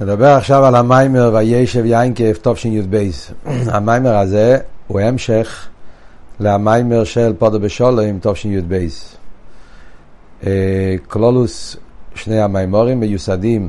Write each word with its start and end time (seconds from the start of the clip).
נדבר 0.00 0.26
עכשיו 0.26 0.64
על 0.64 0.74
המיימר 0.74 1.30
וישב 1.34 1.84
יינקב 1.84 2.38
תשי"ב. 2.42 3.10
המיימר 3.74 4.16
הזה 4.16 4.58
הוא 4.86 5.00
המשך 5.00 5.68
למיימר 6.40 7.04
של 7.04 7.32
פודו 7.38 7.60
בשולם 7.60 8.18
תשי"ב. 8.20 8.86
כלולוס 11.08 11.76
שני 12.14 12.40
המיימורים 12.40 13.00
מיוסדים 13.00 13.68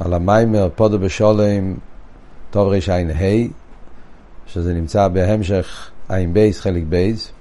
על 0.00 0.14
המיימר 0.14 0.68
פודו 0.74 0.98
בשולם 0.98 1.74
תרע"ה, 2.50 3.46
שזה 4.46 4.74
נמצא 4.74 5.08
בהמשך 5.08 5.90
עין 6.08 6.34
בייס 6.34 6.60
חלק 6.60 6.82
בייס. 6.88 7.32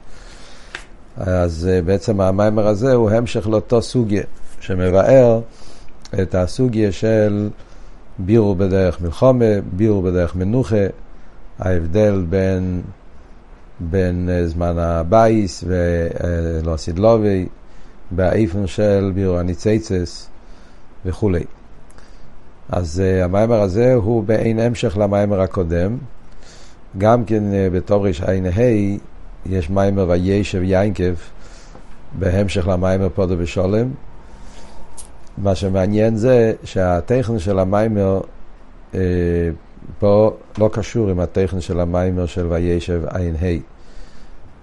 אז 1.17 1.69
בעצם 1.85 2.21
המיימר 2.21 2.67
הזה 2.67 2.93
הוא 2.93 3.11
המשך 3.11 3.47
לאותו 3.47 3.81
סוגיה 3.81 4.23
שמבאר 4.59 5.41
את 6.21 6.35
הסוגיה 6.35 6.91
של 6.91 7.49
בירו 8.19 8.55
בדרך 8.55 9.01
מלחומה, 9.01 9.45
בירו 9.71 10.01
בדרך 10.01 10.35
מנוחה, 10.35 10.85
ההבדל 11.59 12.25
בין, 12.29 12.81
בין 13.79 14.29
אה, 14.31 14.47
זמן 14.47 14.77
הבייס 14.77 15.63
ולא 15.67 16.73
הסידלובי, 16.73 17.47
באיפן 18.11 18.67
של 18.67 19.11
בירו 19.15 19.39
הניציצס 19.39 20.29
וכולי. 21.05 21.43
אז 22.69 23.01
uh, 23.03 23.23
המיימר 23.23 23.61
הזה 23.61 23.93
הוא 23.93 24.23
באין 24.23 24.59
המשך 24.59 24.97
למיימר 24.97 25.41
הקודם. 25.41 25.97
גם 26.97 27.25
כן 27.25 27.43
בתור 27.73 28.07
רע"ה 28.07 28.61
יש 29.45 29.69
מיימר 29.69 30.05
וישב 30.09 30.61
יינקב 30.63 31.13
בהמשך 32.19 32.67
למיימר 32.67 33.09
פודו 33.09 33.37
בשולם. 33.37 33.87
מה 35.37 35.55
שמעניין 35.55 36.15
זה 36.15 36.53
שהטכן 36.63 37.39
של 37.39 37.59
המיימר 37.59 38.21
אה, 38.95 38.99
פה 39.99 40.37
לא 40.57 40.69
קשור 40.73 41.09
עם 41.09 41.19
הטכן 41.19 41.61
של 41.61 41.79
המיימר 41.79 42.25
של 42.25 42.45
וישב 42.45 43.01
ע"ה. 43.07 43.57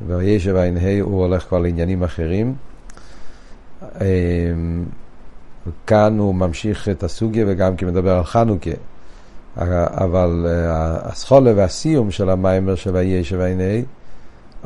וישב 0.07 0.57
ע"ה 0.57 1.01
הוא 1.01 1.21
הולך 1.21 1.43
כבר 1.43 1.59
לעניינים 1.59 2.03
אחרים. 2.03 2.55
אה, 3.83 4.07
כאן 5.87 6.19
הוא 6.19 6.35
ממשיך 6.35 6.89
את 6.89 7.03
הסוגיה 7.03 7.45
וגם 7.49 7.77
כי 7.77 7.85
מדבר 7.85 8.13
על 8.17 8.25
חנוכה. 8.25 8.71
אבל 9.57 10.47
אה, 10.49 11.09
הסחולה 11.09 11.53
והסיום 11.57 12.11
של 12.11 12.31
המיימר 12.31 12.75
של 12.75 12.91
וישב 12.97 13.41
ע"ה 13.41 13.81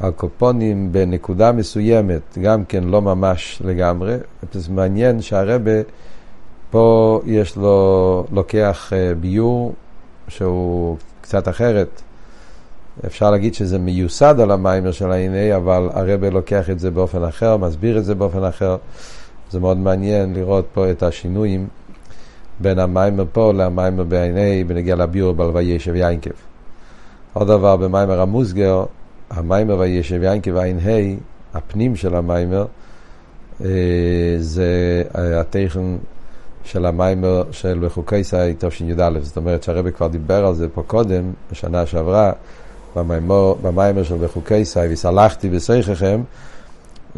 הקופונים 0.01 0.93
בנקודה 0.93 1.53
מסוימת, 1.53 2.39
גם 2.43 2.65
כן 2.65 2.85
לא 2.85 3.03
ממש 3.03 3.63
לגמרי. 3.65 4.17
זה 4.53 4.73
מעניין 4.73 5.23
שהרבה 5.23 5.81
פה 6.71 7.21
יש 7.27 7.57
לו, 7.57 8.25
לוקח 8.33 8.93
אה, 8.93 9.15
ביור 9.15 9.73
שהוא 10.29 10.97
קצת 11.21 11.49
אחרת. 11.49 12.03
אפשר 13.07 13.31
להגיד 13.31 13.55
שזה 13.55 13.79
מיוסד 13.79 14.41
על 14.41 14.51
המיימר 14.51 14.93
של 14.93 15.13
ה-NA, 15.13 15.57
אבל 15.57 15.89
הרבה 15.93 16.31
לוקח 16.31 16.71
את 16.71 16.79
זה 16.79 16.91
באופן 16.91 17.25
אחר, 17.25 17.57
מסביר 17.57 17.99
את 17.99 18.05
זה 18.05 18.15
באופן 18.15 18.45
אחר. 18.45 18.77
זה 19.51 19.61
מאוד 19.61 19.77
מעניין 19.77 20.35
לראות 20.35 20.67
פה 20.75 20.91
את 20.91 21.03
השינויים 21.03 21.69
בין 22.61 22.79
המיימר 22.79 23.25
פה 23.33 23.53
למיימר 23.53 24.05
ב-NA 24.09 24.67
בנגיע 24.67 24.97
לביור 24.97 25.33
בלוויה 25.33 25.81
של 25.81 25.97
יינקב. 25.97 26.31
עוד 27.33 27.49
דבר 27.49 27.77
במיימר 27.77 28.21
המוסגר, 28.21 28.85
המיימר 29.31 29.79
וישב 29.79 30.23
יינקב 30.23 30.57
עין 30.57 30.79
ה', 30.79 31.17
הפנים 31.55 31.97
של 31.97 32.15
המיימר, 32.15 32.67
אה, 33.65 33.69
זה 34.39 35.03
הטכן 35.15 35.97
של 36.65 36.87
המיימר 36.87 37.43
של 37.51 37.79
בחוקי 37.87 38.25
סי 38.25 38.37
תשי"א. 38.59 39.11
זאת 39.23 39.37
אומרת 39.37 39.63
שהרבא 39.63 39.91
כבר 39.91 40.09
דיבר 40.09 40.47
על 40.47 40.55
זה 40.55 40.69
פה 40.69 40.83
קודם, 40.87 41.33
בשנה 41.53 41.87
שעברה, 41.87 42.33
במיימר, 42.97 44.03
של 44.03 44.17
בחוקי 44.17 44.65
סי, 44.65 44.81
וסלחתי 44.91 45.49
בסייככם, 45.49 46.21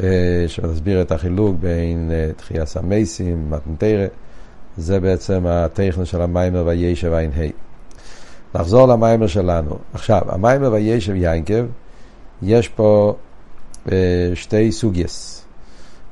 אה, 0.02 0.08
שמסביר 0.46 1.02
את 1.02 1.12
החילוק 1.12 1.56
בין 1.60 2.10
אה, 2.12 2.30
תחייה 2.36 2.66
סמייסים, 2.66 3.50
מתנתרא, 3.50 4.06
זה 4.76 5.00
בעצם 5.00 5.46
הטכן 5.46 6.04
של 6.04 6.22
המיימר 6.22 6.62
וישב 6.66 7.12
עין 7.12 7.30
ה'. 7.36 7.46
נחזור 8.54 8.88
למיימר 8.88 9.26
שלנו. 9.26 9.78
עכשיו, 9.94 10.22
המיימר 10.28 10.72
וישב 10.72 11.14
יינקב, 11.14 11.64
יש 12.42 12.68
פה 12.68 13.14
אה, 13.92 14.30
שתי 14.34 14.72
סוגייס. 14.72 15.44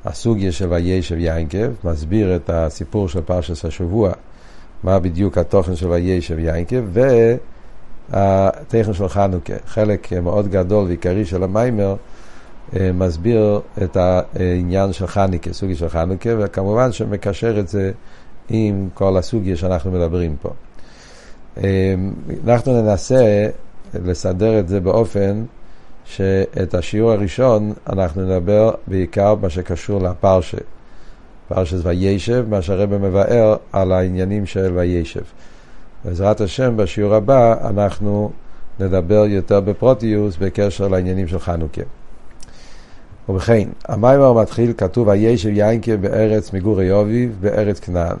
הסוגיה 0.05 0.51
של 0.51 0.73
וישב 0.73 1.17
יינקב 1.17 1.67
מסביר 1.83 2.35
את 2.35 2.49
הסיפור 2.53 3.09
של 3.09 3.21
פרשת 3.21 3.65
השבוע, 3.65 4.11
מה 4.83 4.99
בדיוק 4.99 5.37
התוכן 5.37 5.75
של 5.75 5.87
וישב 5.87 6.39
יינקב, 6.39 6.81
והתכן 8.09 8.93
של 8.93 9.07
חנוכה. 9.07 9.53
חלק 9.65 10.13
מאוד 10.13 10.47
גדול 10.47 10.85
ועיקרי 10.85 11.25
של 11.25 11.43
המיימר 11.43 11.95
אה, 12.75 12.91
מסביר 12.93 13.61
את 13.83 13.97
העניין 13.97 14.93
של 14.93 15.07
חנוכה, 15.07 15.53
סוגיה 15.53 15.75
של 15.75 15.89
חנוכה, 15.89 16.29
וכמובן 16.39 16.91
שמקשר 16.91 17.59
את 17.59 17.67
זה 17.67 17.91
עם 18.49 18.89
כל 18.93 19.17
הסוגיה 19.17 19.55
שאנחנו 19.55 19.91
מדברים 19.91 20.35
פה. 20.41 20.49
אה, 21.57 21.95
אנחנו 22.47 22.81
ננסה 22.81 23.47
לסדר 23.93 24.59
את 24.59 24.67
זה 24.67 24.79
באופן 24.79 25.43
שאת 26.09 26.73
השיעור 26.73 27.11
הראשון 27.11 27.73
אנחנו 27.89 28.21
נדבר 28.21 28.71
בעיקר 28.87 29.35
מה 29.35 29.49
שקשור 29.49 30.01
לפרשה. 30.01 30.57
פרשת 31.47 31.77
וישב, 31.83 32.45
מה 32.49 32.61
שהרבא 32.61 32.97
מבאר 32.97 33.55
על 33.71 33.91
העניינים 33.91 34.45
של 34.45 34.71
וישב. 34.75 35.21
בעזרת 36.05 36.41
השם, 36.41 36.77
בשיעור 36.77 37.15
הבא 37.15 37.69
אנחנו 37.69 38.31
נדבר 38.79 39.25
יותר 39.27 39.59
בפרוטיוס 39.59 40.37
בקשר 40.37 40.87
לעניינים 40.87 41.27
של 41.27 41.39
חנוכה. 41.39 41.81
ובכן, 43.29 43.69
המיימר 43.87 44.33
מתחיל, 44.33 44.73
כתוב 44.77 45.07
וישב 45.07 45.49
יינקה 45.49 45.97
בארץ 45.97 46.53
מגורי 46.53 47.01
אביב, 47.01 47.37
בארץ 47.41 47.79
כנען. 47.79 48.17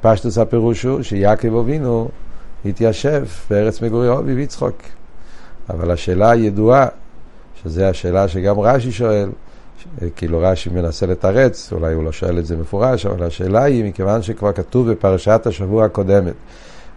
פשטוס 0.00 0.38
הפירוש 0.38 0.82
הוא 0.82 1.02
שיעקב 1.02 1.56
אבינו 1.56 2.08
התיישב 2.64 3.24
בארץ 3.50 3.82
מגורי 3.82 4.18
אביב 4.18 4.38
יצחוק. 4.38 4.76
אבל 5.70 5.90
השאלה 5.90 6.30
הידועה, 6.30 6.86
שזו 7.62 7.82
השאלה 7.82 8.28
שגם 8.28 8.60
רש"י 8.60 8.92
שואל, 8.92 9.30
כאילו 10.16 10.38
רש"י 10.42 10.70
מנסה 10.70 11.06
לתרץ, 11.06 11.72
אולי 11.72 11.94
הוא 11.94 12.04
לא 12.04 12.12
שואל 12.12 12.38
את 12.38 12.46
זה 12.46 12.56
מפורש, 12.56 13.06
אבל 13.06 13.26
השאלה 13.26 13.62
היא, 13.62 13.84
מכיוון 13.84 14.22
שכבר 14.22 14.52
כתוב 14.52 14.90
בפרשת 14.90 15.40
השבוע 15.46 15.84
הקודמת, 15.84 16.34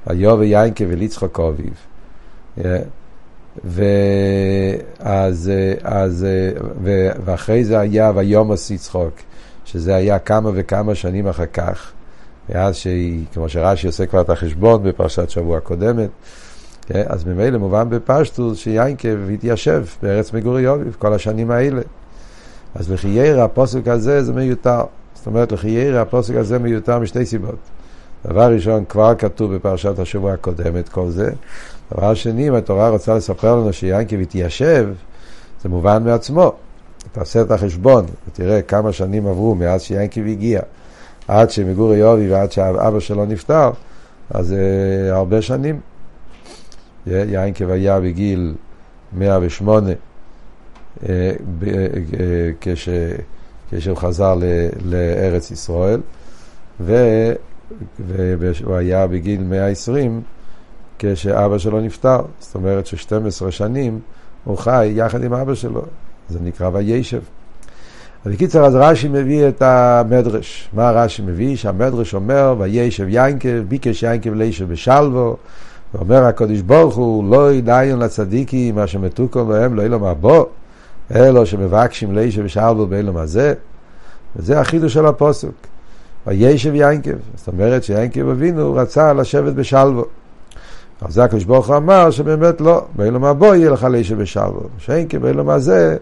ויובא 0.07 0.43
יינקה 0.43 0.83
וליצחוק 0.87 1.39
אביב. 1.39 1.73
ואז, 3.63 5.51
אז, 5.83 6.25
ו, 6.83 7.09
ואחרי 7.25 7.63
זה 7.63 7.79
היה 7.79 8.11
ויומוס 8.15 8.71
יצחוק, 8.71 9.13
שזה 9.65 9.95
היה 9.95 10.19
כמה 10.19 10.49
וכמה 10.53 10.95
שנים 10.95 11.27
אחר 11.27 11.45
כך. 11.45 11.91
מאז 12.51 12.75
שהיא, 12.75 13.25
כמו 13.33 13.49
שרש"י 13.49 13.87
עושה 13.87 14.05
כבר 14.05 14.21
את 14.21 14.29
החשבון 14.29 14.83
בפרשת 14.83 15.29
שבוע 15.29 15.59
קודמת, 15.59 16.09
כן? 16.85 17.03
אז 17.07 17.25
ממילא 17.25 17.57
מובן 17.57 17.89
בפשטוס 17.89 18.57
שיינקב 18.57 19.29
התיישב 19.33 19.85
בארץ 20.03 20.33
מגורי 20.33 20.61
יוביב 20.61 20.95
כל 20.99 21.13
השנים 21.13 21.51
האלה. 21.51 21.81
אז 22.75 22.91
לכי 22.91 23.07
ירא 23.07 23.43
הפוסק 23.43 23.87
הזה 23.87 24.23
זה 24.23 24.33
מיותר. 24.33 24.81
זאת 25.13 25.27
אומרת, 25.27 25.51
לכי 25.51 25.69
ירא 25.69 25.99
הפוסק 25.99 26.35
הזה 26.35 26.59
מיותר 26.59 26.99
משתי 26.99 27.25
סיבות. 27.25 27.55
דבר 28.25 28.53
ראשון, 28.53 28.85
כבר 28.85 29.15
כתוב 29.15 29.55
בפרשת 29.55 29.99
השבוע 29.99 30.33
הקודמת 30.33 30.89
כל 30.89 31.09
זה. 31.09 31.31
דבר 31.95 32.13
שני, 32.13 32.47
אם 32.47 32.53
התורה 32.53 32.89
רוצה 32.89 33.15
לספר 33.15 33.55
לנו 33.55 33.73
שיינקב 33.73 34.19
התיישב, 34.19 34.89
זה 35.61 35.69
מובן 35.69 36.03
מעצמו. 36.03 36.51
תעשה 37.11 37.41
את 37.41 37.51
החשבון 37.51 38.05
ותראה 38.27 38.61
כמה 38.61 38.93
שנים 38.93 39.27
עברו 39.27 39.55
מאז 39.55 39.81
שיינקב 39.81 40.21
הגיע. 40.27 40.61
עד 41.31 41.49
שמגורי 41.49 41.97
יובי 41.97 42.31
ועד 42.31 42.51
שאבא 42.51 42.99
שלו 42.99 43.25
נפטר, 43.25 43.71
אז 44.29 44.51
uh, 44.51 45.13
הרבה 45.13 45.41
שנים. 45.41 45.79
יין 47.07 47.53
כבהיה 47.53 47.99
בגיל 47.99 48.53
108, 49.13 49.89
uh, 49.89 51.07
ב, 51.59 51.63
uh, 51.63 51.67
כש, 52.61 52.89
כשהוא 53.71 53.97
חזר 53.97 54.35
ל, 54.35 54.43
לארץ 54.83 55.51
ישראל, 55.51 56.01
והוא 56.79 58.75
היה 58.75 59.07
בגיל 59.07 59.43
120 59.43 60.21
כשאבא 60.99 61.57
שלו 61.57 61.81
נפטר. 61.81 62.21
זאת 62.39 62.55
אומרת 62.55 62.85
ש-12 62.85 63.51
שנים 63.51 63.99
הוא 64.43 64.57
חי 64.57 64.91
יחד 64.95 65.23
עם 65.23 65.33
אבא 65.33 65.55
שלו. 65.55 65.85
זה 66.29 66.39
נקרא 66.43 66.69
וישב. 66.73 67.21
אז 68.25 68.31
בקיצר, 68.31 68.65
אז 68.65 68.75
רש"י 68.75 69.07
מביא 69.07 69.47
את 69.47 69.61
המדרש. 69.61 70.69
מה 70.73 70.91
רש"י 70.91 71.21
מביא? 71.21 71.55
שהמדרש 71.55 72.13
אומר, 72.13 72.55
וישב 72.59 73.07
יינקב, 73.07 73.59
ביקש 73.67 74.03
יינקב 74.03 74.33
לישב 74.33 74.71
בשלבו, 74.71 75.37
ואומר 75.93 76.23
הקדוש 76.23 76.61
ברוך 76.61 76.95
הוא, 76.95 77.31
לא 77.31 77.53
ידיין 77.53 77.99
לצדיקים, 77.99 78.75
מה 78.75 78.87
שמתוקו 78.87 79.45
בהם, 79.45 79.75
לא 79.75 79.81
אילום 79.81 80.03
הבו, 80.03 80.45
אלו 81.15 81.45
שמבקשים 81.45 82.15
לישב 82.15 82.43
בשלבו 82.43 82.87
באילום 82.87 83.17
הזה. 83.17 83.53
וזה 84.35 84.59
החידוש 84.59 84.93
של 84.93 85.05
הפוסק. 85.05 85.47
וישב 86.27 86.75
יינקב. 86.75 87.11
זאת 87.35 87.47
אומרת 87.47 87.83
שיינקב 87.83 88.29
אבינו 88.29 88.73
רצה 88.73 89.13
לשבת 89.13 89.53
בשלוו. 89.53 90.05
אז 91.01 91.13
זה 91.13 91.23
הקדוש 91.23 91.43
ברוך 91.43 91.67
הוא 91.67 91.77
אמר 91.77 92.11
שבאמת 92.11 92.61
לא, 92.61 92.85
באילום 92.95 93.25
הבא 93.25 93.55
יהיה 93.55 93.69
לך 93.69 93.83
לישב 93.83 94.21
בשלוו. 94.21 94.61
שאין 94.77 95.07
כי 95.07 95.19
באילום 95.19 95.49
הזה 95.49 95.97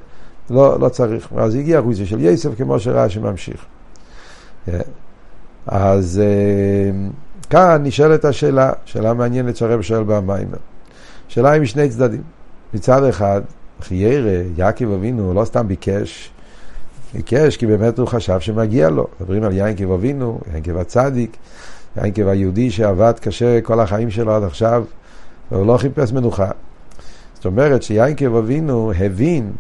לא, 0.50 0.80
לא 0.80 0.90
צריך. 0.90 1.28
אז 1.38 1.56
הגיע 1.56 1.80
החוצה 1.80 2.06
של 2.06 2.20
יסף 2.20 2.50
כמו 2.58 2.80
שרש"י 2.80 3.20
ממשיך. 3.20 3.66
אז 5.68 6.22
כאן 7.50 7.82
נשאלת 7.84 8.26
השאלה, 8.26 8.72
שאלה 8.86 9.14
מעניינת 9.14 9.58
שהרב 9.58 9.82
שואל 9.82 10.04
במיימר. 10.04 10.58
שאלה 11.28 11.54
עם 11.54 11.66
שני 11.66 11.90
צדדים. 11.90 12.22
מצד 12.74 13.04
אחד, 13.04 13.42
חיירה, 13.82 14.42
יעקב 14.58 14.94
אבינו 14.94 15.34
לא 15.34 15.46
סתם 15.46 15.68
ביקש, 15.68 16.32
ביקש 17.14 17.58
כי 17.58 17.68
באמת 17.68 18.00
הוא 18.00 18.08
חשב 18.08 18.40
שמגיע 18.40 18.90
לו. 18.90 19.08
מדברים 19.20 19.44
על 19.44 19.54
יעקב 19.54 19.92
אבינו, 19.92 20.40
יעקב 20.54 20.78
הצדיק, 20.78 21.38
יעקב 21.98 22.28
היהודי 22.28 22.72
שעבד 22.72 23.14
קשה 23.22 23.62
כל 23.62 23.80
החיים 23.80 24.10
שלו 24.10 24.36
עד 24.36 24.44
עכשיו, 24.44 24.84
והוא 25.52 25.66
לא 25.66 25.78
חיפש 25.78 26.14
מנוחה. 26.14 26.52
זאת 27.34 27.46
אומרת 27.46 27.84
שיעקב 27.84 28.36
אבינו 28.36 28.92
הבין, 29.00 29.52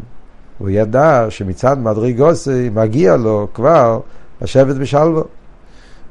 הוא 0.60 0.70
ידע 0.70 1.26
שמצד 1.30 1.80
מדרגוסי 1.80 2.70
מגיע 2.74 3.16
לו 3.16 3.48
כבר 3.54 4.00
לשבת 4.42 4.76
בשלוו. 4.76 5.24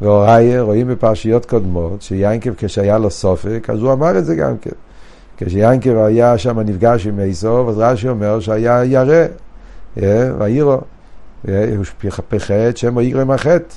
והוראי 0.00 0.60
רואים 0.60 0.88
בפרשיות 0.88 1.46
קודמות, 1.46 2.02
שיינקב 2.02 2.50
כשהיה 2.56 2.98
לו 2.98 3.10
סופק, 3.10 3.66
אז 3.72 3.82
הוא 3.82 3.92
אמר 3.92 4.18
את 4.18 4.24
זה 4.24 4.34
גם 4.34 4.58
כן. 4.60 4.70
כשיינקב 5.36 5.96
היה 5.96 6.38
שם 6.38 6.60
נפגש 6.60 7.06
עם 7.06 7.18
עשו, 7.22 7.68
אז 7.68 7.78
רש"י 7.78 8.08
אומר 8.08 8.40
שהיה 8.40 8.84
ירא, 8.84 9.24
ואירו, 9.96 10.80
הוא 11.42 11.84
פחד 12.28 12.76
שמו 12.76 13.00
איגרו 13.00 13.20
עם 13.20 13.30
החטא. 13.30 13.74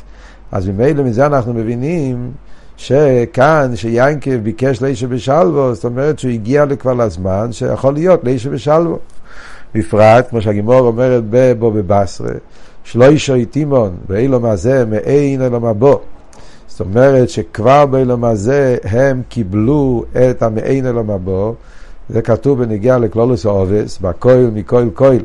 אז 0.51 0.67
ממילא 0.67 1.03
מזה 1.03 1.25
אנחנו 1.25 1.53
מבינים 1.53 2.31
שכאן, 2.77 3.75
שיינקב 3.75 4.35
ביקש 4.35 4.81
לאישה 4.81 5.07
בשלבו, 5.07 5.73
זאת 5.73 5.85
אומרת 5.85 6.19
שהוא 6.19 6.31
הגיע 6.31 6.65
כבר 6.79 6.93
לזמן 6.93 7.51
שיכול 7.51 7.93
להיות 7.93 8.23
לאישה 8.23 8.49
בשלבו. 8.49 8.99
בפרט, 9.75 10.29
כמו 10.29 10.41
שהגימור 10.41 10.79
אומרת 10.79 11.23
בו 11.59 11.71
בבשרה, 11.71 12.29
שלא 12.83 13.05
אישו 13.09 13.33
תימון, 13.51 13.95
ואילום 14.07 14.45
הזה 14.45 14.85
מאין 14.85 15.41
אלום 15.41 15.65
הבו. 15.65 15.99
זאת 16.67 16.79
אומרת 16.79 17.29
שכבר 17.29 17.85
באילום 17.85 18.25
הזה 18.25 18.77
הם 18.83 19.21
קיבלו 19.29 20.05
את 20.29 20.43
המאין 20.43 20.87
אלום 20.87 21.09
הבו, 21.09 21.55
זה 22.09 22.21
כתוב 22.21 22.63
בנגיעה 22.63 22.97
לכלולוס 22.97 23.45
העובס, 23.45 23.99
בכויל 24.01 24.49
מכויל 24.53 24.89
כויל, 24.93 25.23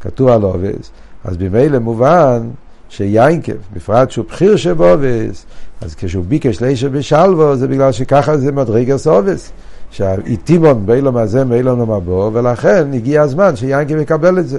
כתוב 0.00 0.28
על 0.28 0.42
עובס, 0.42 0.90
אז 1.24 1.36
במילא 1.36 1.78
מובן 1.78 2.48
שיינקב, 2.88 3.52
בפרט 3.72 4.10
שהוא 4.10 4.24
בחיר 4.28 4.56
שבעובס, 4.56 5.46
אז 5.80 5.94
כשהוא 5.94 6.24
ביקש 6.28 6.62
לאישה 6.62 6.88
בשלבו, 6.88 7.56
זה 7.56 7.68
בגלל 7.68 7.92
שככה 7.92 8.36
זה 8.36 8.52
מדרגס 8.52 9.06
עובס. 9.06 9.52
שהאיטימון 9.92 10.86
באילום 10.86 11.16
הזה 11.16 11.44
מאילום 11.44 11.90
הבו, 11.90 12.30
ולכן 12.32 12.92
הגיע 12.92 13.22
הזמן 13.22 13.56
שיינקב 13.56 13.96
יקבל 13.96 14.38
את 14.38 14.48
זה. 14.48 14.58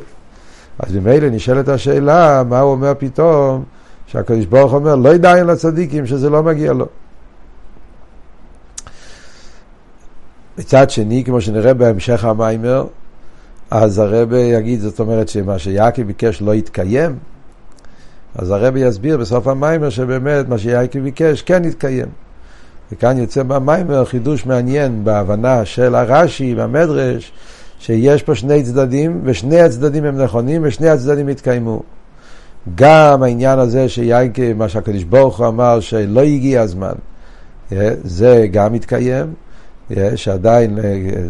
אז 0.80 0.96
ממילא 0.96 1.30
נשאלת 1.30 1.68
השאלה, 1.68 2.44
מה 2.50 2.60
הוא 2.60 2.72
אומר 2.72 2.94
פתאום, 2.98 3.64
שהקדוש 4.08 4.46
ברוך 4.46 4.74
אומר, 4.74 4.96
לא 4.96 5.16
ידעין 5.16 5.48
לצדיקים 5.48 6.06
שזה 6.06 6.30
לא 6.30 6.44
מגיע 6.44 6.74
לו. 6.74 6.86
מצד 10.58 10.90
שני, 10.90 11.24
כמו 11.24 11.42
שנראה 11.42 11.74
בהמשך 11.74 12.26
המיימר, 12.26 12.86
אז 13.72 14.00
הרב 14.00 14.34
יגיד, 14.34 14.80
זאת 14.80 15.00
אומרת 15.00 15.30
שמה 15.30 15.60
שיעקב 15.60 16.02
ביקש 16.02 16.42
לא 16.42 16.56
יתקיים, 16.56 17.16
אז 18.36 18.52
הרב 18.52 18.78
יסביר 18.78 19.18
בסוף 19.18 19.48
המיימר 19.48 19.90
שבאמת 19.90 20.50
מה 20.50 20.58
שיעקב 20.58 21.00
ביקש 21.00 21.42
כן 21.42 21.66
יתקיים. 21.66 22.08
וכאן 22.92 23.18
יוצא 23.18 23.44
במיימר 23.44 24.06
חידוש 24.06 24.46
מעניין 24.46 25.04
בהבנה 25.04 25.66
של 25.66 25.96
הרש"י 25.96 26.54
והמדרש, 26.58 27.32
שיש 27.80 28.24
פה 28.24 28.36
שני 28.36 28.64
צדדים, 28.64 29.22
ושני 29.24 29.62
הצדדים 29.62 30.06
הם 30.06 30.18
נכונים, 30.18 30.62
ושני 30.66 30.90
הצדדים 30.90 31.28
התקיימו. 31.28 31.84
גם 32.76 33.24
העניין 33.24 33.60
הזה 33.60 33.90
שיינקה, 33.90 34.54
מה 34.56 34.70
שהקדוש 34.70 35.04
ברוך 35.04 35.40
הוא 35.40 35.48
אמר, 35.48 35.80
שלא 35.80 36.22
הגיע 36.22 36.62
הזמן, 36.62 36.94
זה 38.04 38.48
גם 38.52 38.74
התקיים, 38.74 39.34
שעדיין 40.16 40.80
אה, 40.80 40.84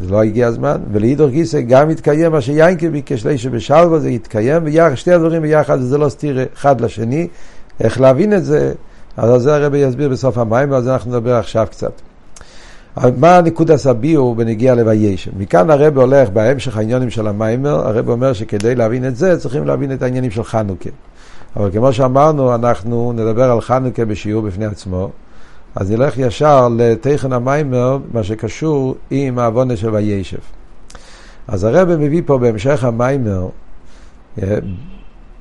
לא 0.09 0.23
הגיע 0.23 0.47
הזמן, 0.47 0.77
ולאידור 0.91 1.29
גיסא 1.29 1.61
גם 1.61 1.89
התקיים 1.89 2.31
מה 2.31 2.41
שיינקה 2.41 2.89
ביקש 2.89 3.25
לישה 3.25 3.49
בשלווה, 3.49 3.99
זה 3.99 4.09
התקיים, 4.09 4.63
ושתי 4.93 5.13
הדברים 5.13 5.41
ביחד, 5.41 5.79
זה 5.79 5.97
לא 5.97 6.09
סתיר 6.09 6.45
אחד 6.53 6.81
לשני. 6.81 7.27
איך 7.79 8.01
להבין 8.01 8.33
את 8.33 8.45
זה, 8.45 8.73
אז 9.17 9.29
על 9.29 9.39
זה 9.39 9.55
הרבי 9.55 9.77
יסביר 9.77 10.09
בסוף 10.09 10.37
המים, 10.37 10.71
ועל 10.71 10.81
זה 10.81 10.93
אנחנו 10.93 11.11
נדבר 11.11 11.35
עכשיו 11.35 11.67
קצת. 11.71 11.91
מה 13.17 13.41
נקודת 13.41 13.85
הביאו 13.85 14.35
בנגיע 14.35 14.75
לוישם? 14.75 15.31
מכאן 15.37 15.69
הרב 15.69 15.97
הולך 15.97 16.29
בהמשך 16.29 16.77
העניונים 16.77 17.09
של 17.09 17.27
המיימר, 17.27 17.87
הרב 17.87 18.09
אומר 18.09 18.33
שכדי 18.33 18.75
להבין 18.75 19.07
את 19.07 19.15
זה 19.15 19.39
צריכים 19.39 19.67
להבין 19.67 19.93
את 19.93 20.01
העניינים 20.01 20.31
של 20.31 20.43
חנוכה. 20.43 20.89
אבל 21.55 21.71
כמו 21.71 21.93
שאמרנו, 21.93 22.55
אנחנו 22.55 23.13
נדבר 23.13 23.51
על 23.51 23.61
חנוכה 23.61 24.05
בשיעור 24.05 24.41
בפני 24.41 24.65
עצמו, 24.65 25.09
אז 25.75 25.91
נלך 25.91 26.17
ישר 26.17 26.67
לתכן 26.77 27.33
המיימר, 27.33 27.97
מה 28.13 28.23
שקשור 28.23 28.95
עם 29.09 29.39
העוונה 29.39 29.75
של 29.75 29.89
וישב. 29.89 30.37
אז 31.47 31.63
הרב 31.63 31.95
מביא 31.95 32.21
פה 32.25 32.37
בהמשך 32.37 32.83
המיימר 32.83 33.47
אה, 34.41 34.57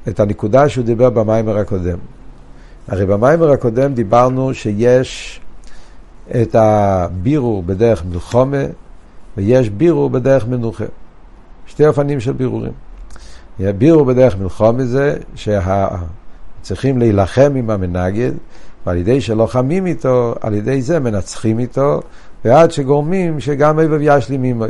את 0.08 0.20
הנקודה 0.20 0.68
שהוא 0.68 0.84
דיבר 0.84 1.10
במיימר 1.10 1.58
הקודם. 1.58 1.98
הרי 2.88 3.06
במיימר 3.06 3.50
הקודם 3.50 3.94
דיברנו 3.94 4.54
שיש 4.54 5.40
את 6.30 6.54
הבירור 6.54 7.62
בדרך 7.62 8.04
מלחומה 8.04 8.64
ויש 9.36 9.70
בירור 9.70 10.10
בדרך 10.10 10.46
מנוחה. 10.46 10.84
שתי 11.66 11.86
אופנים 11.86 12.20
של 12.20 12.32
בירורים. 12.32 12.72
בירור 13.58 14.04
בדרך 14.04 14.38
מלחומה 14.38 14.84
זה 14.84 15.16
שצריכים 15.34 16.98
להילחם 16.98 17.52
עם 17.56 17.70
המנגד, 17.70 18.32
ועל 18.86 18.96
ידי 18.96 19.20
שלוחמים 19.20 19.86
איתו, 19.86 20.34
על 20.40 20.54
ידי 20.54 20.82
זה 20.82 21.00
מנצחים 21.00 21.58
איתו, 21.58 22.00
ועד 22.44 22.70
שגורמים 22.70 23.40
שגם 23.40 23.78
אבב 23.78 23.98
ישלים 24.00 24.44
עמוי. 24.44 24.68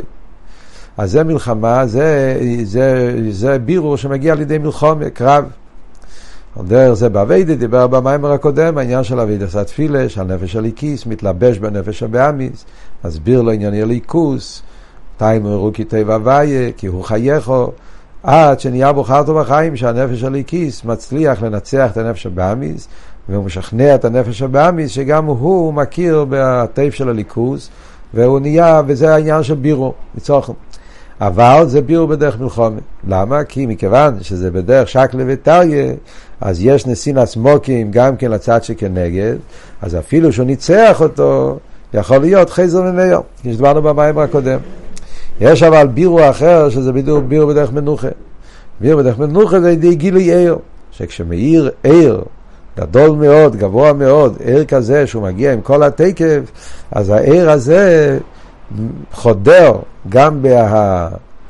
אז 0.97 1.11
זה 1.11 1.23
מלחמה, 1.23 1.85
זה, 1.85 2.37
זה, 2.63 3.15
זה 3.29 3.59
בירור 3.59 3.97
שמגיע 3.97 4.33
על 4.33 4.41
ידי 4.41 4.57
מלחומה, 4.57 5.09
קרב. 5.09 5.45
דרך 6.61 6.93
זה 6.93 7.09
באביידה 7.09 7.55
דיבר 7.55 7.87
במיימר 7.87 8.31
הקודם, 8.31 8.77
העניין 8.77 9.03
של 9.03 9.19
אביידה 9.19 9.45
עשה 9.45 9.63
תפילה, 9.63 10.09
שהנפש 10.09 10.55
הליקיס 10.55 11.05
מתלבש 11.05 11.57
בנפש 11.57 12.03
הבאמיס, 12.03 12.65
מסביר 13.05 13.41
לו 13.41 13.51
ענייני 13.51 13.81
הליכוס, 13.81 14.61
תיימו 15.17 15.49
ירוקי 15.49 15.83
טבע 15.83 16.13
הוויה, 16.13 16.71
כי 16.71 16.87
הוא 16.87 17.03
חייכו, 17.03 17.71
עד 18.23 18.59
שנהיה 18.59 18.93
בו 18.93 19.03
חרטו 19.03 19.35
בחיים, 19.35 19.75
שהנפש 19.75 20.23
הליקיס 20.23 20.85
מצליח 20.85 21.43
לנצח 21.43 21.91
את 21.91 21.97
הנפש 21.97 22.25
הבאמיס, 22.25 22.87
והוא 23.29 23.45
משכנע 23.45 23.95
את 23.95 24.05
הנפש 24.05 24.41
הבאמיס, 24.41 24.91
שגם 24.91 25.25
הוא 25.25 25.73
מכיר 25.73 26.25
בטייף 26.29 26.93
של 26.93 27.09
הליכוס, 27.09 27.69
והוא 28.13 28.39
נהיה, 28.39 28.81
וזה 28.87 29.13
העניין 29.13 29.43
של 29.43 29.55
בירו, 29.55 29.93
מצורכם. 30.15 30.53
אבל 31.21 31.63
זה 31.67 31.81
בירו 31.81 32.07
בדרך 32.07 32.39
מלחומה. 32.39 32.79
למה? 33.07 33.43
כי 33.43 33.65
מכיוון 33.65 34.23
שזה 34.23 34.51
בדרך 34.51 34.87
שקלה 34.87 35.23
וטריה, 35.27 35.93
אז 36.43 36.65
יש 36.65 36.87
נסין 36.87 37.25
סמוקים 37.25 37.91
גם 37.91 38.17
כן 38.17 38.31
לצד 38.31 38.63
שכנגד, 38.63 39.35
אז 39.81 39.95
אפילו 39.95 40.33
שהוא 40.33 40.45
ניצח 40.45 41.01
אותו, 41.01 41.59
יכול 41.93 42.17
להיות 42.17 42.49
חזר 42.49 42.81
מניו, 42.81 43.21
כפי 43.37 43.53
שדיברנו 43.53 43.81
במים 43.81 44.17
הקודם. 44.17 44.59
יש 45.41 45.63
אבל 45.63 45.87
בירו 45.87 46.29
אחר, 46.29 46.69
שזה 46.69 46.91
בדיוק 46.91 47.23
בירו 47.23 47.47
בדרך 47.47 47.71
מנוחה. 47.71 48.07
בירו 48.79 48.99
בדרך 48.99 49.17
מנוחה 49.19 49.59
זה 49.59 49.71
ידי 49.71 49.95
גילוי 49.95 50.23
עיר, 50.35 50.57
שכשמאיר 50.91 51.71
עיר 51.83 52.21
גדול 52.77 53.09
מאוד, 53.09 53.55
גבוה 53.55 53.93
מאוד, 53.93 54.37
עיר 54.45 54.65
כזה 54.65 55.07
שהוא 55.07 55.23
מגיע 55.23 55.53
עם 55.53 55.61
כל 55.61 55.83
התקף, 55.83 56.39
אז 56.91 57.09
העיר 57.09 57.49
הזה 57.49 58.19
חודר 59.11 59.73
גם 60.09 60.43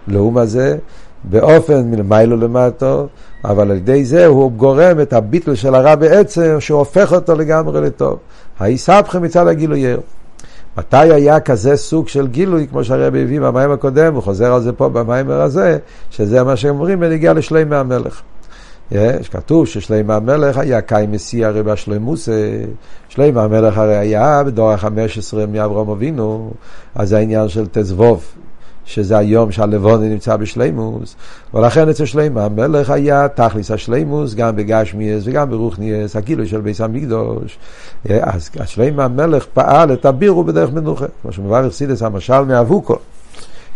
בלאום 0.07 0.37
הזה, 0.37 0.77
באופן 1.23 1.91
מלמיילו 1.91 2.37
למטו, 2.37 3.07
אבל 3.45 3.71
על 3.71 3.77
ידי 3.77 4.05
זה 4.05 4.25
הוא 4.25 4.51
גורם 4.51 5.01
את 5.01 5.13
הביטל 5.13 5.55
של 5.55 5.75
הרע 5.75 5.95
בעצם, 5.95 6.55
שהופך 6.59 7.13
אותו 7.13 7.35
לגמרי 7.35 7.81
לטוב. 7.81 8.17
ההיסבכם 8.59 9.21
מצד 9.21 9.47
הגילוי 9.47 9.79
עיר. 9.79 9.99
מתי 10.77 10.97
היה 10.97 11.39
כזה 11.39 11.75
סוג 11.75 12.07
של 12.07 12.27
גילוי, 12.27 12.67
כמו 12.67 12.83
שהרבי 12.83 13.21
הביא 13.21 13.41
במים 13.41 13.71
הקודם, 13.71 14.13
הוא 14.13 14.23
חוזר 14.23 14.53
על 14.53 14.61
זה 14.61 14.73
פה 14.73 14.89
במיימר 14.89 15.41
הזה, 15.41 15.77
שזה 16.09 16.43
מה 16.43 16.55
שהם 16.55 16.75
אומרים 16.75 16.99
בנגיע 16.99 17.33
לשלימי 17.33 17.75
המלך. 17.75 18.21
יש 18.91 19.29
כתוב 19.29 19.67
ששלימי 19.67 20.13
המלך 20.13 20.57
היה 20.57 20.81
קאי 20.81 21.07
מסי 21.07 21.45
הרי 21.45 21.63
בשלימוס, 21.63 22.29
שלימי 23.09 23.39
המלך 23.39 23.77
הרי 23.77 23.97
היה 23.97 24.43
בדור 24.43 24.71
ה-15 24.71 24.87
מאברהם 25.47 25.89
אבינו, 25.89 26.51
אז 26.95 27.13
העניין 27.13 27.49
של 27.49 27.65
תזבוב. 27.71 28.25
שזה 28.85 29.17
היום 29.17 29.51
שהלבוני 29.51 30.09
נמצא 30.09 30.35
בשלימוס, 30.35 31.15
ולכן 31.53 31.89
אצל 31.89 32.05
שלימה 32.05 32.45
המלך 32.45 32.89
היה 32.89 33.27
תכליס 33.27 33.71
השלימוס 33.71 34.33
גם 34.33 34.55
בגשמיאס 34.55 35.23
וגם 35.25 35.49
ברוכניאס, 35.49 36.15
הגילוי 36.15 36.47
של 36.47 36.61
ביס 36.61 36.81
המקדוש. 36.81 37.57
אז 38.09 38.49
שלימה 38.65 39.05
המלך 39.05 39.45
פעל 39.53 39.93
את 39.93 40.05
הבירו 40.05 40.43
בדרך 40.43 40.71
מנוחה, 40.73 41.05
כמו 41.21 41.31
שמברך 41.31 41.73
סידס 41.73 42.01
המשל 42.01 42.41
מאבוקו. 42.41 42.95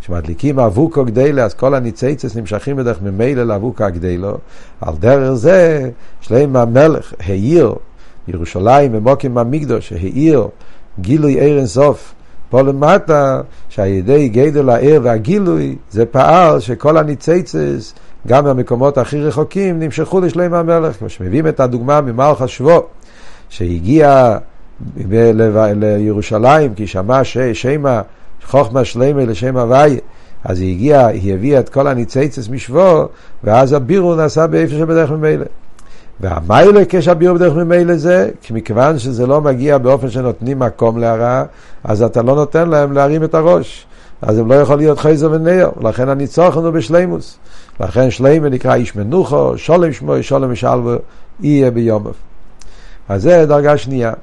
כשמדליקים 0.01 0.59
אבוקו 0.59 1.05
גדלה, 1.05 1.43
אז 1.43 1.53
כל 1.53 1.75
הניציצס 1.75 2.35
נמשכים 2.35 2.75
בדרך 2.75 3.01
ממילא 3.01 3.43
לאבוקו 3.43 3.83
הגדלו. 3.83 4.37
על 4.81 4.93
דרך 4.99 5.33
זה, 5.33 5.89
שלימה 6.21 6.61
המלך 6.61 7.13
העיר 7.19 7.75
ירושלים 8.27 8.95
ומוקים 8.95 9.37
המקדוש, 9.37 9.93
העיר 9.93 10.47
גילוי 10.99 11.39
ער 11.39 11.57
אינסוף. 11.57 12.13
פה 12.49 12.61
למטה, 12.61 13.41
שעל 13.69 13.87
ידי 13.87 14.29
גדל 14.29 14.69
הער 14.69 14.99
והגילוי, 15.03 15.75
זה 15.91 16.05
פעל 16.05 16.59
שכל 16.59 16.97
הניציצס, 16.97 17.93
גם 18.27 18.43
מהמקומות 18.43 18.97
הכי 18.97 19.21
רחוקים, 19.21 19.79
נמשכו 19.79 20.19
לשלם 20.19 20.53
המלך. 20.53 20.97
כמו 20.99 21.09
שמביאים 21.09 21.47
את 21.47 21.59
הדוגמה 21.59 22.01
ממלך 22.01 22.41
השבו, 22.41 22.83
שהגיע 23.49 24.37
לירושלים, 25.75 26.73
כי 26.73 26.87
שמע 26.87 27.21
שמה 27.53 28.01
חוכמה 28.45 28.85
שלמה 28.85 29.25
לשם 29.25 29.57
הוויה. 29.57 29.99
אז 30.43 30.59
היא 30.59 30.75
הגיעה, 30.75 31.07
היא 31.07 31.33
הביאה 31.33 31.59
את 31.59 31.69
כל 31.69 31.87
הניציצס 31.87 32.49
משבו, 32.49 33.07
ואז 33.43 33.73
הבירו 33.73 34.15
נעשה 34.15 34.47
באיפה 34.47 34.75
שבדרך 34.75 35.11
ממילא. 35.11 35.45
והמיילה 36.19 36.81
כשהביאו 36.89 37.35
בדרך 37.35 37.53
ממילא 37.53 37.95
זה, 37.95 38.29
כי 38.41 38.53
מכיוון 38.53 38.99
שזה 38.99 39.27
לא 39.27 39.41
מגיע 39.41 39.77
באופן 39.77 40.09
שנותנים 40.09 40.59
מקום 40.59 40.97
להרע, 40.97 41.43
אז 41.83 42.01
אתה 42.01 42.21
לא 42.21 42.35
נותן 42.35 42.69
להם 42.69 42.93
להרים 42.93 43.23
את 43.23 43.35
הראש. 43.35 43.87
אז 44.21 44.37
הם 44.37 44.47
לא 44.51 44.55
יכול 44.55 44.77
להיות 44.77 44.99
חייזר 44.99 45.31
ונר, 45.31 45.69
לכן 45.81 46.09
הניצוחן 46.09 46.59
הוא 46.59 46.69
בשלימוס. 46.69 47.37
לכן 47.79 48.11
שלימה 48.11 48.49
נקרא 48.49 48.75
איש 48.75 48.95
מנוחו, 48.95 49.57
שולם 49.57 49.93
שמו, 49.93 50.13
שולם 50.21 50.51
משלבו, 50.51 50.95
יהיה 51.39 51.71
ביומב. 51.71 52.11
אז 53.09 53.21
זה 53.21 53.45
דרגה 53.45 53.77
שנייה. 53.77 54.13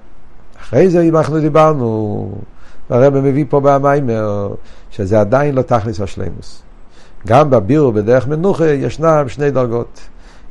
אחרי 0.62 0.90
זה 0.90 1.00
אם 1.00 1.16
אנחנו 1.16 1.40
דיברנו, 1.40 2.32
הרב 2.90 3.18
מביא 3.18 3.44
פה 3.48 3.60
במיימר, 3.60 4.54
שזה 4.90 5.20
עדיין 5.20 5.54
לא 5.54 5.62
תכלס 5.62 6.00
השלימוס. 6.00 6.62
גם 7.26 7.50
בבירו 7.50 7.92
בדרך 7.92 8.28
מנוחה 8.28 8.66
ישנם 8.66 9.24
שני 9.28 9.50
דרגות. 9.50 10.00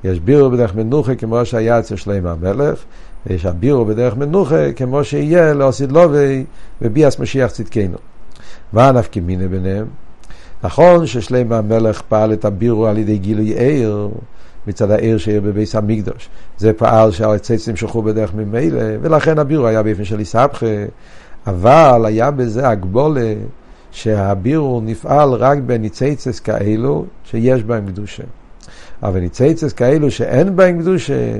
יש 0.03 0.19
בירו 0.19 0.49
בדרך 0.49 0.75
מנוחה 0.75 1.15
כמו 1.15 1.45
שהיה 1.45 1.79
אצל 1.79 1.95
שלמה 1.95 2.31
המלך, 2.31 2.79
ויש 3.27 3.45
הבירו 3.45 3.85
בדרך 3.85 4.15
מנוחה 4.17 4.73
כמו 4.75 5.03
שיהיה 5.03 5.53
לעושית 5.53 5.91
לובי 5.91 6.45
וביאס 6.81 7.19
משיח 7.19 7.51
צדקנו. 7.51 7.97
מה 8.73 8.87
הנפקי 8.87 9.19
מיני 9.19 9.47
ביניהם? 9.47 9.85
נכון 10.63 11.07
ששלמה 11.07 11.57
המלך 11.57 12.01
פעל 12.01 12.33
את 12.33 12.45
הבירו 12.45 12.87
על 12.87 12.97
ידי 12.97 13.17
גילוי 13.17 13.53
עיר, 13.59 14.09
מצד 14.67 14.91
העיר 14.91 15.17
שעיר 15.17 15.41
בביס 15.41 15.75
המקדוש. 15.75 16.29
זה 16.57 16.73
פעל 16.73 17.11
שהצייצים 17.11 17.71
נמשכו 17.71 18.01
בדרך 18.01 18.33
ממילא, 18.33 18.81
ולכן 19.01 19.39
הבירו 19.39 19.67
היה 19.67 19.83
באופן 19.83 20.03
של 20.03 20.19
איסבכה, 20.19 20.65
אבל 21.47 22.03
היה 22.05 22.31
בזה 22.31 22.69
הגבולה 22.69 23.33
שהבירו 23.91 24.81
נפעל 24.83 25.29
רק 25.29 25.57
בניצייצס 25.57 26.39
כאלו 26.39 27.05
שיש 27.23 27.63
בהם 27.63 27.87
קדושה. 27.87 28.23
אבל 29.03 29.19
ניצייצס 29.19 29.73
כאלו 29.73 30.11
שאין 30.11 30.55
בהם 30.55 30.79
קדושה, 30.79 31.33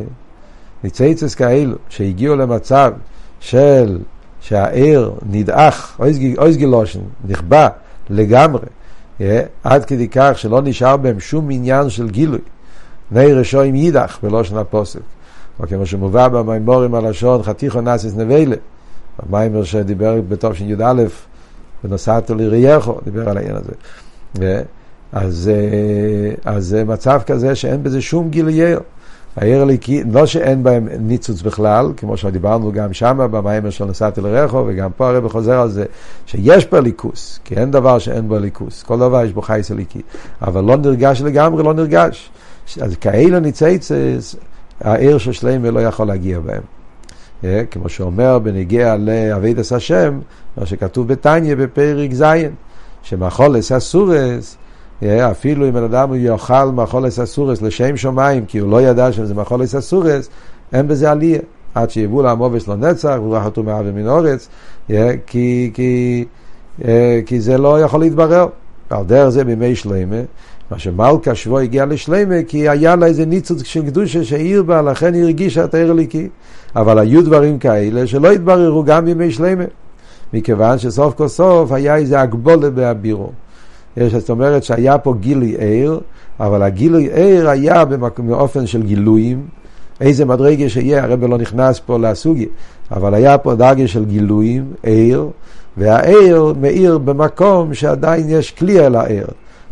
ניצייצס 0.84 1.36
כאלו 1.36 1.76
שהגיעו 1.90 2.36
למצב 2.36 2.92
של 3.40 4.00
שהעיר 4.42 5.12
נדעך, 5.30 6.00
אויז 6.38 6.58
גילושן, 6.58 7.00
נכבה 7.28 7.70
לגמרי, 8.10 8.66
אה, 9.22 9.42
עד 9.64 9.86
כדי 9.86 10.08
כך 10.08 10.32
שלא 10.36 10.62
נשאר 10.62 10.98
בהם 10.98 11.20
שום 11.20 11.52
עניין 11.52 11.90
של 11.90 12.10
גילוי. 12.10 12.40
נר 13.12 13.42
עם 13.66 13.76
יידח 13.76 14.20
בלושן 14.24 14.58
הפוסק. 14.58 15.00
או 15.60 15.68
כמו 15.68 15.86
שמובא 15.86 16.28
במימורים 16.28 16.96
הלשון 16.96 17.44
חתיכו 17.44 17.82
נאסיס 17.82 18.16
נבלה. 18.16 18.56
המיימר 19.20 19.64
שדיבר 19.64 20.22
בתור 20.28 20.54
של 20.54 20.70
י"א, 20.70 21.04
ונוסעתו 21.84 22.36
לרייכו, 22.36 23.00
דיבר 23.04 23.30
על 23.30 23.38
העניין 23.38 23.56
הזה. 23.56 23.74
אז, 25.14 25.52
אה, 25.54 26.54
אז 26.54 26.66
זה 26.66 26.84
מצב 26.84 27.22
כזה 27.26 27.56
שאין 27.56 27.84
בזה 27.84 28.02
שום 28.02 28.30
גילוייר. 28.30 28.80
העיר 29.36 29.62
הליקי, 29.62 30.04
לא 30.12 30.26
שאין 30.26 30.64
בהם 30.64 30.88
ניצוץ 31.00 31.42
בכלל, 31.42 31.92
כמו 31.98 32.18
שדיברנו 32.18 32.72
גם 32.72 32.94
שם, 32.94 33.28
במיימר 33.32 33.70
של 33.70 33.86
נסעתי 33.86 34.22
לרחו, 34.22 34.64
וגם 34.68 34.92
פה 34.98 35.10
הרב 35.10 35.28
חוזר 35.28 35.60
על 35.60 35.70
זה, 35.70 35.86
שיש 36.26 36.66
פה 36.66 36.80
ליכוס, 36.80 37.40
כי 37.44 37.56
אין 37.56 37.72
דבר 37.72 38.00
שאין 38.00 38.28
בו 38.28 38.40
ליכוס, 38.40 38.84
כל 38.84 39.00
דבר 39.00 39.26
יש 39.26 39.34
בו 39.34 39.42
חייס 39.42 39.72
הליקי, 39.72 40.02
אבל 40.42 40.64
לא 40.64 40.78
נרגש 40.78 41.22
לגמרי, 41.22 41.64
לא 41.64 41.74
נרגש. 41.74 42.30
אז 42.82 42.96
כאלה 42.96 43.40
ניצייצס, 43.40 44.36
העיר 44.82 45.18
של 45.18 45.32
שלמה 45.32 45.72
לא 45.72 45.80
יכול 45.80 46.08
להגיע 46.08 46.40
בהם. 46.40 46.62
אה, 47.44 47.64
כמו 47.72 47.90
שאומר 47.90 48.40
בנגיע 48.40 48.96
לאבידס 48.96 49.74
השם, 49.74 50.20
מה 50.58 50.66
שכתוב 50.66 51.08
בתניא 51.08 51.56
בפרק 51.56 52.14
ז', 52.14 52.24
שמחולס 53.04 53.72
אסורס, 53.72 54.58
אפילו 55.12 55.68
אם 55.68 55.74
בן 55.74 55.84
אדם 55.84 56.10
הוא 56.10 56.16
יאכל 56.16 56.66
מחולס 56.66 57.20
אסורס 57.20 57.62
לשם 57.62 57.98
שמיים, 57.98 58.46
כי 58.46 58.58
הוא 58.58 58.72
לא 58.72 58.82
ידע 58.82 59.12
שזה 59.12 59.34
מחולס 59.34 59.76
אסורס, 59.76 60.30
אין 60.74 60.88
בזה 60.88 61.12
עלייה. 61.12 61.40
עד 61.76 61.90
שיבואו 61.90 62.24
לעמובס 62.24 62.68
לא 62.68 62.76
נצח, 62.76 63.16
והוא 63.20 63.40
חתום 63.40 63.66
מאווה 63.66 63.92
מן 63.92 64.08
אורץ, 64.08 64.48
אה, 64.92 65.12
כי, 65.28 65.72
כי, 65.74 66.26
כי 67.26 67.42
זה 67.42 67.58
לא 67.58 67.82
יכול 67.82 68.00
להתברר. 68.00 68.48
על 68.90 69.04
דרך 69.04 69.30
זה 69.30 69.44
בימי 69.44 69.76
שלמה, 69.76 70.22
מה 70.72 70.80
שמלכה 70.80 71.36
שבו 71.36 71.60
הגיע 71.60 71.86
לשלמה, 71.86 72.36
כי 72.48 72.70
היה 72.70 72.96
לה 72.96 73.06
איזה 73.06 73.26
ניצוץ 73.26 73.64
של 73.64 73.86
קדושה 73.86 74.24
שהעיר 74.24 74.64
בה, 74.64 74.82
לכן 74.82 75.14
היא 75.14 75.24
הרגישה 75.24 75.64
את 75.64 75.74
העיר 75.74 75.92
הליקי. 75.92 76.30
אבל 76.76 77.00
היו 77.00 77.26
דברים 77.26 77.60
כאלה 77.60 78.08
שלא 78.08 78.32
התבררו 78.32 78.84
גם 78.84 79.06
בימי 79.06 79.32
שלמה, 79.32 79.64
מכיוון 80.34 80.78
שסוף 80.78 81.14
כל 81.14 81.28
סוף 81.28 81.72
היה 81.72 81.96
איזה 81.96 82.22
הגבולה 82.22 82.70
בהבירו. 82.70 83.32
יש, 83.98 84.16
זאת 84.16 84.30
אומרת 84.30 84.64
שהיה 84.64 84.98
פה 84.98 85.14
גילוי 85.20 85.56
עיר, 85.60 86.00
אבל 86.40 86.64
הגילוי 86.64 87.10
עיר 87.14 87.50
היה 87.50 87.84
באופן 88.18 88.68
של 88.68 88.84
גילויים, 88.84 89.42
איזה 90.02 90.26
מדרגה 90.26 90.70
שיהיה, 90.70 91.04
הרב 91.04 91.26
לא 91.26 91.38
נכנס 91.38 91.80
פה 91.80 92.00
לסוגיה, 92.00 92.48
אבל 92.92 93.14
היה 93.14 93.38
פה 93.38 93.56
דרגה 93.56 93.88
של 93.88 94.06
גילויים, 94.06 94.66
עיר, 94.84 95.30
והעיר 95.78 96.54
מאיר 96.62 96.98
במקום 96.98 97.74
שעדיין 97.74 98.30
יש 98.30 98.52
כלי 98.52 98.80
על 98.80 98.96
העיר. 98.96 99.28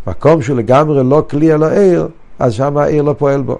מקום 0.07 0.41
שהוא 0.41 0.57
לגמרי 0.57 1.03
לא 1.03 1.23
כלי 1.29 1.51
על 1.51 1.63
העיר, 1.63 2.07
אז 2.39 2.53
שם 2.53 2.77
העיר 2.77 3.03
לא 3.03 3.15
פועל 3.17 3.41
בו. 3.41 3.57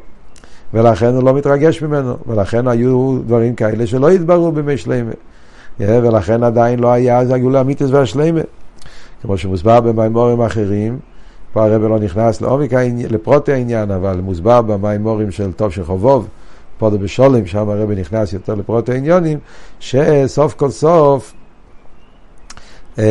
ולכן 0.74 1.16
הוא 1.16 1.24
לא 1.24 1.34
מתרגש 1.34 1.82
ממנו, 1.82 2.16
ולכן 2.28 2.68
היו 2.68 3.20
דברים 3.26 3.56
כאלה 3.56 3.88
שלא 3.88 4.10
התבררו 4.10 4.52
בימי 4.52 4.78
שלמה. 4.78 5.12
ולכן 5.80 6.44
עדיין 6.44 6.80
לא 6.80 6.92
היה 6.92 7.20
אז 7.20 7.32
הגאולה 7.32 7.62
אמיתיס 7.62 7.92
והשלמה. 7.92 8.42
כמו 9.22 9.38
שמוסבר 9.38 9.82
במימורים 9.82 10.42
אחרים, 10.42 11.00
פה 11.54 11.66
הרב 11.66 11.82
לא 11.82 12.00
נכנס 12.00 12.42
לעומק 12.42 12.74
לפרוטי 13.10 13.54
העניין, 13.54 13.92
אבל 13.92 14.22
מוסבר 14.22 14.62
במימורים 14.62 15.32
של 15.32 15.52
טוב 15.52 15.72
של 15.72 15.84
חובוב, 15.84 16.28
פודו 16.78 17.00
בשולם, 17.00 17.46
שם 17.46 17.70
הרב 17.70 17.92
נכנס 17.92 18.34
יותר 18.34 18.56
לפרוטי 18.56 18.92
העניונים, 18.92 19.40
שסוף 19.80 20.54
כל 20.54 20.70
סוף, 20.70 21.34
אמ, 22.98 23.04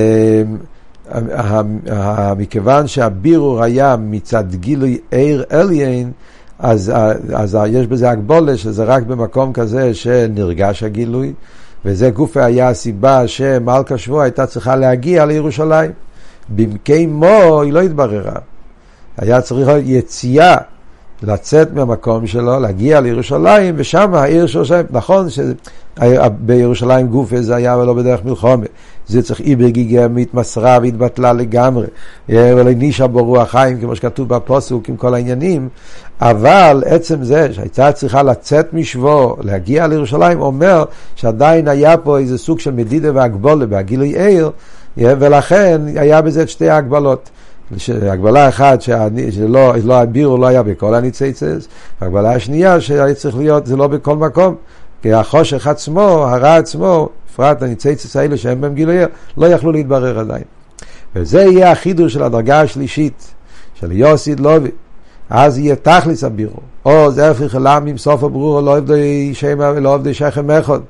מכיוון 2.37 2.87
שהבירור 2.87 3.63
היה 3.63 3.97
מצד 3.97 4.55
גילוי 4.55 4.99
עיר 5.11 5.45
אליין, 5.53 6.13
אז, 6.59 6.93
אז 7.35 7.59
יש 7.67 7.87
בזה 7.87 8.11
הגבולה 8.11 8.57
שזה 8.57 8.85
רק 8.85 9.03
במקום 9.03 9.53
כזה 9.53 9.95
שנרגש 9.95 10.83
הגילוי, 10.83 11.33
וזה 11.85 12.11
גופה 12.11 12.45
היה 12.45 12.69
הסיבה 12.69 13.29
שמלכה 13.29 13.99
שבוע 13.99 14.23
הייתה 14.23 14.47
צריכה 14.47 14.77
להגיע 14.77 15.25
לירושלים. 15.27 15.93
במקי 16.49 17.07
מו 17.07 17.63
היא 17.63 17.73
לא 17.73 17.81
התבררה. 17.81 18.35
היה 19.17 19.41
צריך 19.41 19.69
להיות 19.69 19.85
יציאה, 19.87 20.57
לצאת 21.23 21.73
מהמקום 21.73 22.27
שלו, 22.27 22.61
להגיע 22.61 23.01
לירושלים, 23.01 23.75
ושם 23.79 24.15
העיר 24.15 24.47
של 24.47 24.59
ירושלים, 24.59 24.87
נכון 24.91 25.27
שבירושלים 25.31 27.07
גופה 27.07 27.43
זה 27.43 27.57
היה 27.57 27.79
ולא 27.79 27.95
בדרך 27.95 28.25
מלחומה. 28.25 28.67
זה 29.07 29.23
צריך 29.23 29.41
אי 29.41 29.57
בגיגה 29.57 30.09
מתמסרה 30.09 30.79
והתבטלה 30.83 31.33
לגמרי, 31.33 31.87
ולא 32.29 32.71
נישה 32.73 33.07
בו 33.07 33.25
רוח 33.25 33.51
חיים, 33.51 33.81
כמו 33.81 33.97
שכתוב 33.97 34.29
בפוסוק 34.29 34.89
עם 34.89 34.97
כל 34.97 35.15
העניינים, 35.15 35.69
אבל 36.21 36.83
עצם 36.87 37.25
זה 37.25 37.53
שהייתה 37.53 37.93
צריכה 37.93 38.23
לצאת 38.23 38.75
משבו, 38.75 39.37
להגיע 39.43 39.87
לירושלים, 39.87 40.41
אומר 40.41 40.85
שעדיין 41.17 41.69
היה 41.69 41.97
פה 41.97 42.19
איזה 42.19 42.39
סוג 42.39 42.61
של 42.61 42.71
מדידה 42.71 43.09
והגבולה 43.15 43.67
בהגילוי 43.67 44.27
עיר, 44.27 44.51
ולכן 44.97 45.81
היה 45.97 46.23
בזה 46.23 46.43
את 46.43 46.49
שתי 46.49 46.69
ההגבלות. 46.69 47.31
הגבלה 48.11 48.49
אחת 48.49 48.83
שלא 48.83 49.75
לא 49.85 50.01
הבירו 50.01 50.39
לא 50.39 50.47
היה 50.47 50.63
בכל 50.63 50.95
הניציצס, 50.95 51.69
והגבלה 52.01 52.35
השנייה 52.35 52.81
שהיה 52.81 53.15
צריך 53.15 53.37
להיות 53.37 53.67
זה 53.67 53.77
לא 53.77 53.87
בכל 53.87 54.17
מקום, 54.17 54.55
כי 55.03 55.13
החושך 55.13 55.67
עצמו, 55.67 56.01
הרע 56.01 56.57
עצמו, 56.57 57.09
בפרט 57.33 57.63
הניציצס 57.63 58.17
האלה 58.17 58.37
שהם 58.37 58.61
בהם 58.61 58.75
גילוי, 58.75 58.97
לא 59.37 59.47
יכלו 59.47 59.73
להתברר 59.73 60.19
עדיין. 60.19 60.43
וזה 61.17 61.41
יהיה 61.41 61.73
החידוש 61.73 62.13
של 62.13 62.23
הדרגה 62.23 62.61
השלישית, 62.61 63.35
של 63.75 63.93
יוסיד 63.93 64.41
לובי. 64.41 64.71
אז 65.31 65.59
יהיה 65.59 65.77
תכליס 65.77 66.25
הבירו. 66.25 66.61
או 66.85 67.11
זה 67.11 67.31
הפך 67.31 67.55
עם 67.87 67.99
סוף 67.99 68.23
הברור, 68.23 68.61
לא 68.61 68.77
עבדי 68.77 69.35
שם 69.35 69.59
ולא 69.59 69.95
עבדי 69.95 70.15
שכם 70.15 70.51
אחד. 70.51 70.81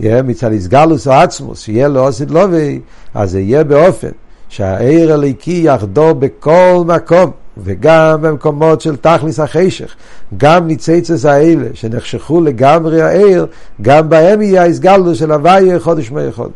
יהיה 0.00 0.22
מצד 0.22 0.52
איסגלוס 0.52 1.08
או 1.08 1.12
עצמוס, 1.12 1.60
שיהיה 1.60 1.88
לו 1.88 2.00
עושית 2.00 2.30
לובי, 2.30 2.80
אז 3.14 3.30
זה 3.30 3.40
יהיה 3.40 3.64
באופן 3.64 4.10
שהעיר 4.48 5.14
הליקי 5.14 5.60
יחדור 5.64 6.12
בכל 6.12 6.82
מקום, 6.86 7.30
וגם 7.58 8.22
במקומות 8.22 8.80
של 8.80 8.96
תכליס 8.96 9.40
החשך, 9.40 9.94
גם 10.36 10.66
ניציצס 10.66 11.24
האלה 11.24 11.68
שנחשכו 11.74 12.40
לגמרי 12.40 13.02
העיר, 13.02 13.46
גם 13.82 14.08
בהם 14.08 14.42
יהיה 14.42 14.62
האיסגלוס 14.62 15.18
של 15.18 15.32
הוויה 15.32 15.80
חודש 15.80 16.10
מאחד. 16.10 16.48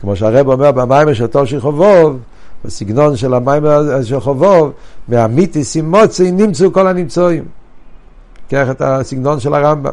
כמו 0.00 0.16
שהרב 0.16 0.48
אומר 0.48 0.72
במים 0.72 1.14
של 1.14 1.26
תושי 1.26 1.60
חובוב, 1.60 2.18
בסגנון 2.64 3.16
של 3.16 3.34
המים 3.34 3.62
של 4.02 4.20
חובוב, 4.20 4.72
מהמיתיס 5.08 5.76
עם 5.76 5.90
מוצי 5.90 6.32
נמצאו 6.32 6.72
כל 6.72 6.86
הנמצואים. 6.86 7.44
קח 8.50 8.70
את 8.70 8.80
הסגנון 8.80 9.40
של 9.40 9.54
הרמב"ם. 9.54 9.92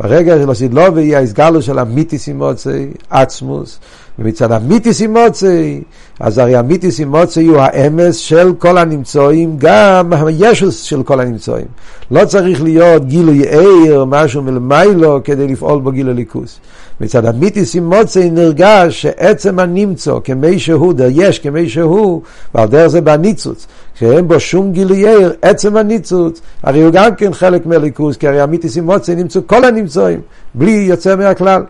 ברגע 0.00 0.36
של 0.36 0.50
הסידלובי 0.50 1.02
יהיה 1.02 1.20
הסגלו 1.20 1.62
של 1.62 1.78
המיתיס 1.78 2.28
עם 2.28 2.38
מוצי, 2.38 2.90
עצמוס, 3.10 3.78
ומצד 4.18 4.52
המיתיס 4.52 5.02
עם 5.02 5.16
מוצי, 5.16 5.82
אז 6.20 6.38
הרי 6.38 6.56
המיתיס 6.56 7.00
עם 7.00 7.10
מוצי 7.10 7.46
הוא 7.46 7.58
האמס 7.58 8.16
של 8.16 8.52
כל 8.58 8.78
הנמצואים, 8.78 9.56
גם 9.58 10.12
הישוס 10.12 10.82
של 10.82 11.02
כל 11.02 11.20
הנמצואים. 11.20 11.66
לא 12.10 12.24
צריך 12.24 12.62
להיות 12.62 13.04
גילוי 13.04 13.42
עיר, 13.48 14.04
משהו 14.04 14.42
מלמיילו, 14.42 15.20
כדי 15.24 15.48
לפעול 15.48 15.80
בו 15.80 15.90
גילוי 15.90 16.14
ליכוס. 16.14 16.60
מצד 17.00 17.26
המיתיס 17.26 17.74
עם 17.74 17.94
מוצי 17.94 18.30
נרגש 18.30 19.02
שעצם 19.02 19.58
הנמצוא, 19.58 20.20
כמי 20.24 20.58
שהוא, 20.58 20.92
דר 20.92 21.08
יש 21.10 21.38
כמי 21.38 21.68
שהוא, 21.68 22.22
ועל 22.54 22.68
דרך 22.68 22.86
זה 22.86 23.00
בניצוץ, 23.00 23.66
שאין 23.94 24.28
בו 24.28 24.40
שום 24.40 24.72
גילוי 24.72 25.08
עיר, 25.08 25.32
עצם 25.42 25.76
הניצוץ, 25.76 26.40
הרי 26.62 26.82
הוא 26.82 26.92
גם 26.92 27.14
כן 27.14 27.32
חלק 27.32 27.66
מהליכוס, 27.66 28.16
כי 28.16 28.28
הרי 28.28 28.40
המיתיס 28.40 28.76
עם 28.76 28.84
מוצי 28.84 29.14
נמצאו 29.14 29.40
כל 29.46 29.64
הנמצואים, 29.64 30.20
בלי 30.54 30.70
יוצא 30.70 31.16
מהכלל. 31.16 31.62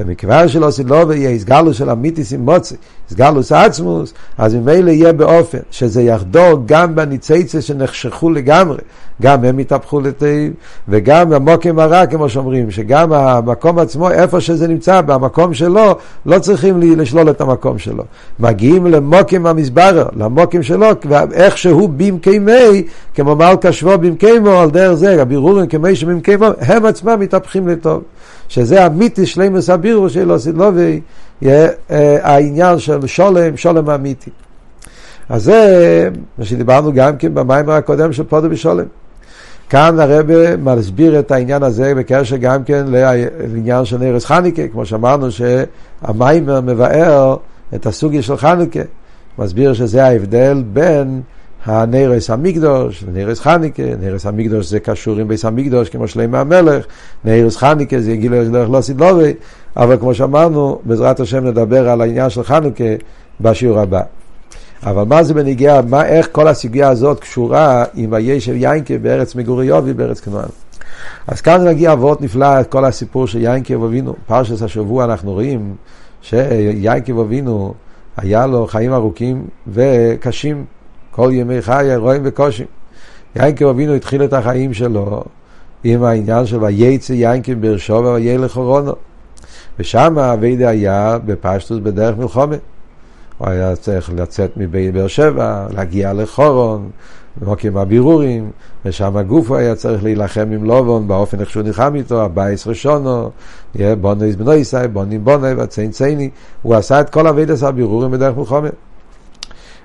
ומכיוון 0.00 0.48
שלא 0.48 0.70
סילובה 0.70 1.16
יהיה 1.16 1.30
הסגלוס 1.30 1.76
של 1.76 1.88
המיתיס 1.88 2.32
עם 2.32 2.40
מוצי, 2.40 2.74
הסגלוס 3.10 3.52
עצמוס, 3.52 4.14
אז 4.38 4.54
ממילא 4.54 4.90
יהיה 4.90 5.12
באופן 5.12 5.58
שזה 5.70 6.02
יחדור 6.02 6.62
גם 6.66 6.94
בניציצה 6.94 7.62
שנחשכו 7.62 8.30
לגמרי, 8.30 8.78
גם 9.22 9.44
הם 9.44 9.60
יתהפכו 9.60 10.00
לתאיב, 10.00 10.52
וגם 10.88 11.32
המוקים 11.32 11.78
הרע, 11.78 12.06
כמו 12.06 12.28
שאומרים, 12.28 12.70
שגם 12.70 13.12
המקום 13.12 13.78
עצמו, 13.78 14.10
איפה 14.10 14.40
שזה 14.40 14.68
נמצא, 14.68 15.00
במקום 15.00 15.54
שלו, 15.54 15.96
לא 16.26 16.38
צריכים 16.38 16.80
לשלול 16.80 17.30
את 17.30 17.40
המקום 17.40 17.78
שלו. 17.78 18.04
מגיעים 18.40 18.86
למוקים 18.86 19.46
המסברר, 19.46 20.08
למוקים 20.16 20.62
שלו, 20.62 20.86
ואיך 21.04 21.58
שהוא 21.58 21.90
במקיימי, 21.96 22.86
כמו 23.14 23.36
מלכה 23.36 23.72
שבו 23.72 23.98
במקיימו, 23.98 24.50
על 24.50 24.70
דרך 24.70 24.94
זה, 24.94 25.22
הבירורים 25.22 25.66
כמי 25.66 25.96
שבמקיימו, 25.96 26.46
הם 26.60 26.84
עצמם 26.84 27.20
מתהפכים 27.20 27.68
לטוב. 27.68 28.02
שזה 28.48 28.86
אמיתי 28.86 29.26
שלימוס 29.26 29.70
הבירו 29.70 30.08
של 30.10 30.32
אוסילובי, 30.32 31.00
העניין 32.22 32.78
של 32.78 33.06
שולם, 33.06 33.56
שולם 33.56 33.90
אמיתי. 33.90 34.30
אז 35.28 35.44
זה 35.44 36.08
מה 36.38 36.44
שדיברנו 36.44 36.92
גם 36.92 37.16
כן 37.16 37.34
במיימר 37.34 37.72
הקודם 37.72 38.12
של 38.12 38.24
פודו 38.24 38.48
ושולם. 38.50 38.84
כאן 39.68 40.00
הרב 40.00 40.26
מסביר 40.62 41.18
את 41.18 41.30
העניין 41.30 41.62
הזה 41.62 41.94
בקשר 41.94 42.36
גם 42.36 42.64
כן 42.64 42.84
לעניין 42.88 43.84
של 43.84 43.98
נרס 43.98 44.24
חניקה, 44.24 44.68
כמו 44.68 44.86
שאמרנו 44.86 45.28
שהמיימר 45.30 46.60
מבאר 46.60 47.36
את 47.74 47.86
הסוגיה 47.86 48.22
של 48.22 48.36
חנוכה, 48.36 48.80
מסביר 49.38 49.74
שזה 49.74 50.04
ההבדל 50.04 50.62
בין 50.72 51.20
הנרס 51.64 52.30
המקדוש, 52.30 53.04
נרס 53.12 53.40
חניקה, 53.40 53.82
נרס 54.00 54.26
המקדוש 54.26 54.66
זה 54.66 54.80
קשור 54.80 55.16
עם 55.16 55.28
ביס 55.28 55.44
המקדוש 55.44 55.88
כמו 55.88 56.08
שלמה 56.08 56.40
המלך, 56.40 56.84
נרס 57.24 57.56
חניקה 57.56 58.00
זה 58.00 58.16
גיל 58.16 58.48
דרך 58.48 58.70
לא 58.70 58.80
סידלובי, 58.80 59.32
אבל 59.76 59.96
כמו 60.00 60.14
שאמרנו, 60.14 60.78
בעזרת 60.84 61.20
השם 61.20 61.46
נדבר 61.46 61.88
על 61.88 62.00
העניין 62.00 62.30
של 62.30 62.42
חנוכה 62.42 62.84
בשיעור 63.40 63.78
הבא. 63.78 64.02
אבל 64.82 65.02
מה 65.02 65.22
זה 65.22 65.34
בניגיע, 65.34 65.80
מה, 65.88 66.06
איך 66.06 66.28
כל 66.32 66.48
הסוגיה 66.48 66.88
הזאת 66.88 67.20
קשורה 67.20 67.84
עם 67.94 68.14
הישב 68.14 68.54
יינקה 68.54 68.98
בארץ 68.98 69.34
מגורי 69.34 69.66
יובי 69.66 69.92
בארץ 69.92 70.20
כנוען. 70.20 70.48
אז 71.26 71.40
כאן 71.40 71.68
נגיע 71.68 71.92
אבות 71.92 72.20
נפלא 72.20 72.60
את 72.60 72.66
כל 72.66 72.84
הסיפור 72.84 73.26
של 73.26 73.40
יינקה 73.40 73.78
ואבינו. 73.78 74.14
פרשס 74.26 74.62
השבוע 74.62 75.04
אנחנו 75.04 75.32
רואים 75.32 75.74
שיינקה 76.22 77.14
ואבינו 77.14 77.74
היה 78.16 78.46
לו 78.46 78.66
חיים 78.66 78.92
ארוכים 78.92 79.46
וקשים. 79.68 80.64
כל 81.10 81.30
ימי 81.32 81.62
חיי 81.62 81.96
רואים 81.96 82.22
וקושי. 82.24 82.64
יינקב 83.36 83.66
אבינו 83.66 83.94
התחיל 83.94 84.24
את 84.24 84.32
החיים 84.32 84.74
שלו 84.74 85.24
עם 85.84 86.04
העניין 86.04 86.46
של 86.46 86.64
וייצא 86.64 87.12
יינקב 87.12 87.52
ברשובה 87.52 88.12
וילך 88.12 88.56
אורונו. 88.56 88.92
ושם 89.78 90.18
אביידה 90.18 90.68
היה 90.68 91.18
בפשטוס 91.24 91.78
בדרך 91.82 92.16
מלחומה. 92.18 92.56
הוא 93.38 93.48
היה 93.48 93.76
צריך 93.76 94.10
לצאת 94.16 94.50
מבאר 94.56 95.06
שבע, 95.06 95.66
להגיע 95.74 96.12
לחורון, 96.12 96.90
מוקים 97.42 97.76
הבירורים, 97.76 98.50
ושם 98.84 99.16
הגוף 99.16 99.48
הוא 99.48 99.56
היה 99.56 99.74
צריך 99.74 100.04
להילחם 100.04 100.48
עם 100.52 100.64
לובון 100.64 101.08
באופן 101.08 101.40
איך 101.40 101.50
שהוא 101.50 101.62
נלחם 101.62 101.94
איתו, 101.94 102.22
הבייס 102.22 102.66
ראשונו, 102.66 103.30
בונו 104.00 104.24
איז 104.24 104.36
בנו 104.36 104.52
ישי, 104.52 104.76
בונים 104.92 105.24
בונו 105.24 105.58
וציין 105.58 105.90
צייני, 105.90 106.30
הוא 106.62 106.74
עשה 106.74 107.00
את 107.00 107.10
כל 107.10 107.26
אביידס 107.26 107.62
הבירורים 107.62 108.10
בדרך 108.10 108.36
מלחומה. 108.36 108.68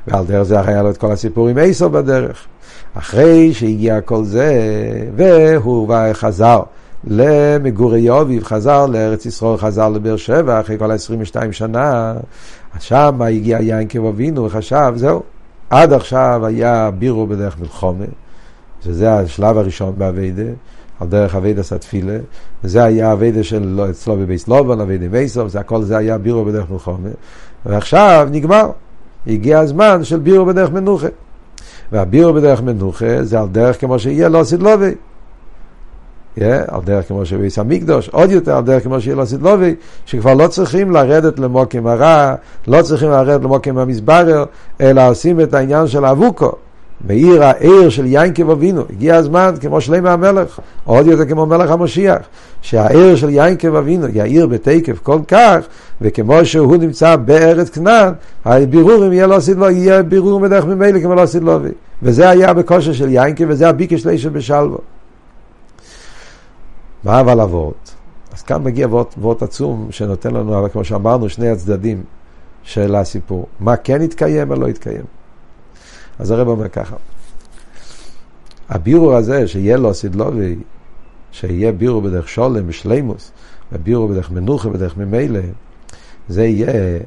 ועל 0.07 0.25
דרך 0.25 0.43
זה 0.43 0.59
היה 0.59 0.83
לו 0.83 0.89
את 0.89 0.97
כל 0.97 1.11
הסיפור 1.11 1.47
עם 1.47 1.57
עשר 1.61 1.87
בדרך. 1.87 2.45
אחרי 2.93 3.53
שהגיע 3.53 4.01
כל 4.01 4.23
זה, 4.23 4.61
והוא 5.15 5.93
חזר 6.13 6.59
למגורי 7.07 8.21
אביב, 8.21 8.43
חזר 8.43 8.85
לארץ 8.85 9.25
ישראל, 9.25 9.57
חזר 9.57 9.89
לבאר 9.89 10.15
שבע, 10.15 10.59
אחרי 10.59 10.77
כל 10.79 10.91
ה-22 10.91 11.51
שנה, 11.51 12.13
שם 12.79 13.21
הגיע 13.21 13.59
יינקב 13.61 14.05
אבינו 14.05 14.45
וחשב, 14.45 14.93
זהו, 14.95 15.23
עד 15.69 15.93
עכשיו 15.93 16.45
היה 16.45 16.91
בירו 16.91 17.27
בדרך 17.27 17.59
מלחומה, 17.59 18.05
שזה 18.83 19.13
השלב 19.13 19.57
הראשון 19.57 19.93
באביידה, 19.97 20.43
על 20.99 21.07
דרך 21.07 21.35
אביידה 21.35 21.63
סטפילה, 21.63 22.17
וזה 22.63 22.83
היה 22.83 23.13
אביידה 23.13 23.43
של 23.43 23.81
אצלו 23.89 24.17
בבייס 24.17 24.47
לובן, 24.47 24.79
אביידה 24.79 25.07
מייסוב, 25.07 25.47
זה 25.47 25.59
הכל 25.59 25.83
זה 25.83 25.97
היה 25.97 26.17
בירו 26.17 26.45
בדרך 26.45 26.69
מלחומה, 26.71 27.09
ועכשיו 27.65 28.27
נגמר. 28.31 28.69
הגיע 29.27 29.59
הזמן 29.59 30.03
של 30.03 30.19
בירו 30.19 30.45
בדרך 30.45 30.71
מנוחה. 30.71 31.07
והבירו 31.91 32.33
בדרך 32.33 32.61
מנוחה 32.61 33.23
זה 33.23 33.39
על 33.39 33.47
דרך 33.47 33.81
כמו 33.81 33.99
שיהיה 33.99 34.29
לא 34.29 34.43
סידלובי. 34.43 34.91
Yeah, 34.91 35.14
על 36.41 36.81
דרך 36.85 37.07
כמו 37.07 37.25
שביס 37.25 37.59
המקדוש, 37.59 38.09
עוד 38.09 38.31
יותר 38.31 38.57
על 38.57 38.63
דרך 38.63 38.83
כמו 38.83 39.01
שיהיה 39.01 39.15
לא 39.15 39.25
סידלובי, 39.25 39.75
שכבר 40.05 40.33
לא 40.33 40.47
צריכים 40.47 40.91
לרדת 40.91 41.39
למוקים 41.39 41.87
הרע, 41.87 42.35
לא 42.67 42.81
צריכים 42.81 43.09
לרדת 43.09 43.43
למוקים 43.43 43.77
המסברר, 43.77 44.45
אלא 44.81 45.09
עושים 45.09 45.41
את 45.41 45.53
העניין 45.53 45.87
של 45.87 46.05
אבוקו. 46.05 46.51
בעיר 47.01 47.43
העיר 47.43 47.89
של 47.89 48.05
יינקב 48.05 48.49
אבינו, 48.49 48.81
הגיע 48.89 49.15
הזמן 49.15 49.53
כמו 49.61 49.81
שלמה 49.81 50.13
המלך, 50.13 50.59
עוד 50.83 51.07
יותר 51.07 51.25
כמו 51.25 51.45
מלך 51.45 51.71
המשיח, 51.71 52.17
שהעיר 52.61 53.15
של 53.15 53.29
יינקב 53.29 53.75
אבינו 53.75 54.05
היא 54.05 54.21
העיר 54.21 54.47
בתקף 54.47 54.99
כל 55.03 55.19
כך, 55.27 55.57
וכמו 56.01 56.45
שהוא 56.45 56.77
נמצא 56.77 57.15
בארץ 57.15 57.69
כנען, 57.69 58.13
הבירורים 58.45 59.13
יהיה 59.13 59.27
לא 59.27 59.35
עשית 59.35 59.57
יהיה 59.71 60.03
בירור 60.03 60.39
מדרך 60.39 60.65
ממילא 60.65 60.99
כמו 60.99 61.15
לא 61.15 61.21
עשית. 61.21 61.43
וזה 62.03 62.29
היה 62.29 62.53
בכושר 62.53 62.93
של 62.93 63.09
יינקב, 63.09 63.45
וזה 63.47 63.69
הביקש 63.69 64.05
לישה 64.05 64.29
בשלוו. 64.29 64.77
מה 67.05 67.19
אבל 67.19 67.41
אבות? 67.41 67.95
אז 68.33 68.41
כאן 68.41 68.63
מגיע 68.63 68.87
וורט 69.17 69.43
עצום 69.43 69.87
שנותן 69.91 70.33
לנו, 70.33 70.67
כמו 70.71 70.83
שאמרנו, 70.83 71.29
שני 71.29 71.49
הצדדים 71.49 72.03
של 72.63 72.95
הסיפור. 72.95 73.47
מה 73.59 73.77
כן 73.77 74.01
התקיים 74.01 74.51
ולא 74.51 74.67
התקיים. 74.67 75.05
אז 76.19 76.31
הרב 76.31 76.47
אומר 76.47 76.69
ככה, 76.69 76.95
הבירור 78.69 79.15
הזה 79.15 79.47
שיהיה 79.47 79.77
לו 79.77 79.93
סידלובי, 79.93 80.55
שיהיה 81.31 81.71
בירור 81.71 82.01
בדרך 82.01 82.29
שולם, 82.29 82.67
בשלימוס, 82.67 83.31
ובירור 83.71 84.07
בדרך 84.07 84.31
מנוחה, 84.31 84.69
בדרך 84.69 84.97
ממילא, 84.97 85.39
זה 86.27 86.45
יהיה 86.45 86.99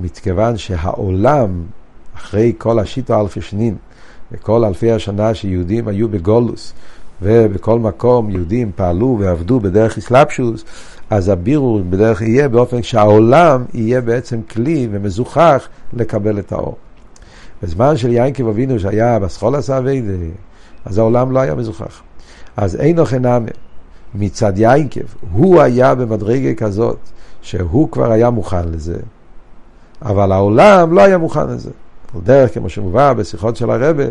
מכיוון 0.00 0.56
שהעולם, 0.56 1.64
אחרי 2.16 2.52
כל 2.58 2.78
השיטו 2.78 3.20
אלפי 3.20 3.40
שנין, 3.40 3.76
וכל 4.32 4.64
אלפי 4.64 4.92
השנה 4.92 5.34
שיהודים 5.34 5.88
היו 5.88 6.08
בגולוס, 6.08 6.72
ובכל 7.22 7.78
מקום 7.78 8.30
יהודים 8.30 8.70
פעלו 8.76 9.16
ועבדו 9.20 9.60
בדרך 9.60 9.98
אסלאפשוס, 9.98 10.64
אז 11.10 11.28
הבירור 11.28 11.80
בדרך 11.90 12.22
יהיה 12.22 12.48
באופן 12.48 12.82
שהעולם 12.82 13.64
יהיה 13.74 14.00
בעצם 14.00 14.40
כלי 14.50 14.88
ומזוכח 14.90 15.68
לקבל 15.92 16.38
את 16.38 16.52
האור. 16.52 16.76
בזמן 17.62 17.96
של 17.96 18.12
יינקב 18.12 18.48
אבינו 18.48 18.78
שהיה 18.78 19.18
בסחול 19.18 19.54
עשה 19.54 19.78
אביידה, 19.78 20.12
אז 20.84 20.98
העולם 20.98 21.32
לא 21.32 21.40
היה 21.40 21.54
מזוכח. 21.54 22.02
אז 22.56 22.76
אין 22.76 22.98
אוכל 22.98 23.18
נאמה. 23.18 23.50
מצד 24.14 24.58
יינקב, 24.58 25.00
הוא 25.32 25.60
היה 25.60 25.94
במדרגה 25.94 26.54
כזאת, 26.54 26.98
שהוא 27.42 27.90
כבר 27.90 28.12
היה 28.12 28.30
מוכן 28.30 28.68
לזה, 28.68 28.96
אבל 30.02 30.32
העולם 30.32 30.92
לא 30.92 31.00
היה 31.00 31.18
מוכן 31.18 31.48
לזה. 31.48 31.70
דרך, 32.24 32.54
כמו 32.54 32.68
שמובא 32.68 33.12
בשיחות 33.12 33.56
של 33.56 33.70
הרבה, 33.70 34.04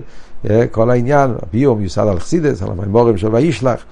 כל 0.71 0.89
העניין, 0.89 1.31
הביאו 1.43 1.75
מיוסד 1.75 2.07
על 2.07 2.19
חסידס, 2.19 2.61
על 2.61 2.69
המימורים 2.71 3.17
של 3.17 3.35
וישלח, 3.35 3.83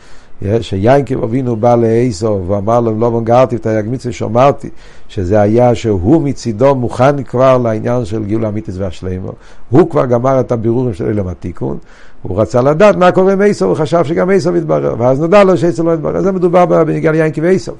שיינקב 0.61 1.23
אבינו 1.23 1.55
בא 1.55 1.75
לאיסו 1.75 2.43
ואמר 2.47 2.79
לו 2.79 2.99
לא 2.99 3.11
מונגרתי 3.11 3.55
את 3.55 3.65
היגמיצה 3.65 4.11
שאמרתי 4.11 4.69
שזה 5.07 5.41
היה 5.41 5.75
שהוא 5.75 6.21
מצידו 6.21 6.75
מוכן 6.75 7.23
כבר 7.23 7.57
לעניין 7.57 8.05
של 8.05 8.23
גאול 8.25 8.45
האמיתיס 8.45 8.75
והשלימו 8.77 9.31
הוא 9.69 9.89
כבר 9.89 10.05
גמר 10.05 10.39
את 10.39 10.51
הבירורים 10.51 10.93
של 10.93 11.07
אילם 11.07 11.27
התיקון 11.27 11.77
הוא 12.21 12.41
רצה 12.41 12.61
לדעת 12.61 12.95
מה 12.95 13.11
קורה 13.11 13.33
עם 13.33 13.41
איסו, 13.41 13.65
הוא 13.65 13.75
חשב 13.75 14.03
שגם 14.03 14.29
איסו 14.29 14.51
מתברר, 14.51 14.95
ואז 14.97 15.19
נודע 15.19 15.43
לו 15.43 15.57
שאיסו 15.57 15.83
לא 15.83 15.93
מתברר. 15.93 16.21
זה 16.21 16.31
מדובר 16.31 16.65
בנגיעה 16.65 17.13
ליינקב 17.13 17.41
ואיסו. 17.43 17.71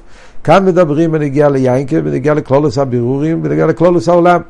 כאן 0.44 0.66
מדברים 0.66 1.12
בנגיעה 1.12 1.48
ליינקב, 1.48 1.98
בנגיעה 1.98 2.34
לכלולוס 2.34 2.78
הבירורים, 2.78 3.42
בנגיעה 3.42 3.66
לכלולוס 3.66 4.08
העולם. 4.08 4.40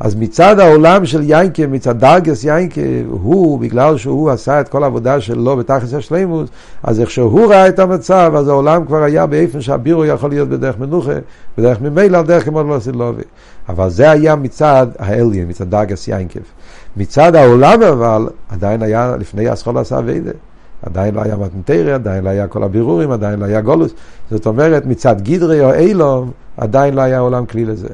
אז 0.00 0.14
מצד 0.14 0.60
העולם 0.60 1.06
של 1.06 1.22
יינקה, 1.22 1.66
מצד 1.66 1.98
דרגס 1.98 2.44
יינקה, 2.44 2.80
הוא, 3.10 3.58
בגלל 3.58 3.96
שהוא 3.96 4.30
עשה 4.30 4.60
את 4.60 4.68
כל 4.68 4.82
העבודה 4.82 5.20
שלו 5.20 5.56
בתכלס 5.56 5.94
השלימוס, 5.94 6.50
אז 6.82 7.00
איך 7.00 7.10
שהוא 7.10 7.46
ראה 7.46 7.68
את 7.68 7.78
המצב, 7.78 8.32
אז 8.36 8.48
העולם 8.48 8.84
כבר 8.86 9.02
היה 9.02 9.26
באיפן 9.26 9.60
שהבירו 9.60 10.04
יכול 10.04 10.30
להיות 10.30 10.48
בדרך 10.48 10.78
מנוחה, 10.78 11.12
בדרך 11.58 11.80
ממילא, 11.80 12.22
דרך 12.22 12.44
כמו 12.44 12.62
לא 12.62 12.78
סילובי. 12.80 13.22
אבל 13.68 13.90
זה 13.90 14.10
היה 14.10 14.36
מצד 14.36 14.86
האליין, 14.98 15.48
מצד 15.48 15.70
דרגס 15.70 16.08
יינקב. 16.08 16.40
מצד 16.96 17.34
העולם 17.34 17.82
אבל, 17.82 18.28
עדיין 18.48 18.82
היה 18.82 19.16
לפני 19.18 19.52
אסכולה 19.52 19.84
סאביידה. 19.84 20.30
עדיין 20.82 21.14
לא 21.14 21.20
היה 21.20 21.36
מתנתרא, 21.36 21.94
עדיין 21.94 22.24
לא 22.24 22.30
היה 22.30 22.46
כל 22.46 22.62
הבירורים, 22.62 23.10
עדיין 23.10 23.38
לא 23.38 23.44
היה 23.44 23.60
גולוס. 23.60 23.92
זאת 24.30 24.46
אומרת, 24.46 24.86
מצד 24.86 25.20
גידרי 25.20 25.64
או 25.64 25.74
אילום, 25.74 26.30
עדיין 26.56 26.94
לא 26.94 27.00
היה 27.00 27.18
עולם 27.18 27.46
כלי 27.46 27.64
לזה. 27.64 27.88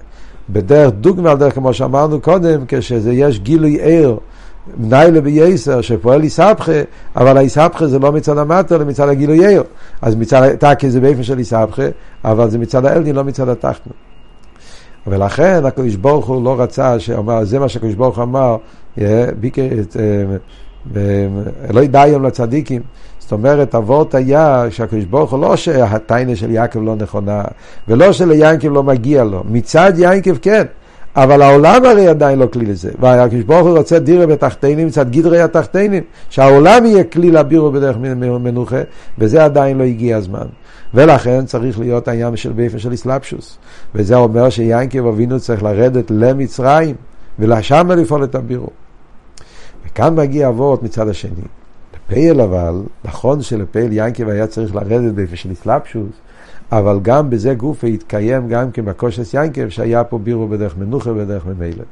בדרך 0.51 0.93
דוגמה, 1.01 1.31
על 1.31 1.39
דרך 1.39 1.55
כמו 1.55 1.75
שאמרנו 1.75 2.21
קודם, 2.21 2.65
כשיש 2.69 3.41
גילוי 3.41 3.79
ער, 3.81 4.17
מניילה 4.77 5.21
בייסר, 5.21 5.81
שפועל 5.81 6.23
איסבכה, 6.23 6.73
אבל 7.17 7.37
האיסבכה 7.37 7.87
זה 7.87 7.99
לא 7.99 8.13
מצד 8.13 8.39
המטר, 8.39 8.77
אלא 8.77 8.85
מצד 8.85 9.09
הגילוי 9.09 9.47
ער. 9.47 9.63
אז 10.03 10.15
מצד 10.15 10.55
תקי 10.55 10.91
זה 10.91 11.01
באופן 11.01 11.23
של 11.23 11.39
איסבכה, 11.39 11.83
אבל 12.25 12.51
זה 12.51 12.59
מצד 12.59 12.87
האלדין, 12.87 13.17
לא 13.17 13.25
מצד 13.25 13.49
התחתנו. 13.49 13.93
ולכן 15.07 15.65
הקדוש 15.65 15.97
ברוך 15.97 16.27
הוא 16.27 16.45
לא 16.45 16.61
רצה, 16.61 17.01
שאומר, 17.01 17.45
זה 17.45 17.59
מה 17.59 17.69
שהקדוש 17.69 17.95
ברוך 17.95 18.17
הוא 18.17 18.25
אמר, 18.25 18.57
אלוהי 21.71 21.89
דיום 21.89 22.25
לצדיקים. 22.25 22.83
זאת 23.25 23.33
אומרת, 23.33 23.75
אבות 23.75 24.15
היה 24.15 24.65
שהקדוש 24.71 25.05
ברוך 25.05 25.33
הוא 25.33 25.41
לא 25.41 25.57
שהטיינה 25.57 26.37
של 26.37 26.51
יעקב 26.51 26.83
לא 26.83 26.95
נכונה, 26.97 27.43
ולא 27.89 28.13
שליעקב 28.13 28.69
לא 28.69 28.83
מגיע 28.83 29.25
לו. 29.25 29.43
מצד 29.51 29.93
יעקב 29.97 30.37
כן. 30.43 30.63
אבל 31.17 31.43
העולם 31.43 31.85
הרי 31.85 32.09
עדיין 32.09 32.39
לא 32.39 32.47
כלי 32.53 32.67
לזה. 32.67 32.91
והקדוש 33.01 33.43
ברוך 33.43 33.67
הוא 33.67 33.79
רוצה 33.79 33.99
דירה 33.99 34.27
בתחתינים 34.27 34.87
מצד 34.87 35.11
גדרי 35.11 35.41
התחתינים, 35.41 36.03
שהעולם 36.31 36.87
יהיה 36.87 37.05
כלי 37.05 37.31
לבירו 37.31 37.73
בדרך 37.73 37.97
מנוחה, 38.41 38.81
וזה 39.19 39.45
עדיין 39.45 39.79
לא 39.79 39.85
הגיע 39.85 40.17
הזמן. 40.17 40.47
ולכן 40.95 41.45
צריך 41.45 41.79
להיות 41.79 42.09
העניין 42.09 42.37
של 42.37 42.53
באופן 42.53 42.79
של 42.79 42.95
אסלאפשוס. 42.95 43.59
וזה 43.95 44.17
אומר 44.17 44.51
שיינקב 44.51 45.07
אבינו 45.07 45.41
צריך 45.41 45.63
לרדת 45.63 46.11
למצרים, 46.11 46.95
ולשם 47.39 47.91
לפעול 47.91 48.25
את 48.25 48.35
הבירו. 48.35 48.69
וכאן 49.87 50.15
מגיע 50.15 50.49
אבות 50.49 50.83
מצד 50.83 51.09
השני. 51.09 51.64
לפייל 52.09 52.41
אבל, 52.41 52.83
נכון 53.05 53.43
שלפייל 53.43 53.93
ינקב 53.93 54.29
היה 54.29 54.47
צריך 54.47 54.75
לרדת 54.75 55.15
באופן 55.15 55.37
של 55.37 55.53
אסלאפשוס, 55.53 56.13
אבל 56.73 56.99
גם 57.03 57.31
בזה 57.31 57.55
גופה 57.55 57.87
התקיים 57.87 58.49
גם 58.49 58.71
כן 58.71 58.85
בקושס 58.85 59.35
ינקב 59.35 59.69
שהיה 59.69 60.05
פה 60.05 60.19
בירו 60.19 60.49
בדרך 60.49 60.79
מנוחה 60.79 61.11
ובדרך 61.11 61.47
ממילא. 61.47 61.85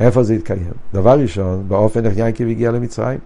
איפה 0.00 0.22
זה 0.22 0.34
התקיים? 0.34 0.72
דבר 0.94 1.20
ראשון, 1.20 1.64
באופן 1.68 2.06
איך 2.06 2.14
ינקב 2.16 2.44
הגיע 2.48 2.70
למצרים. 2.70 3.18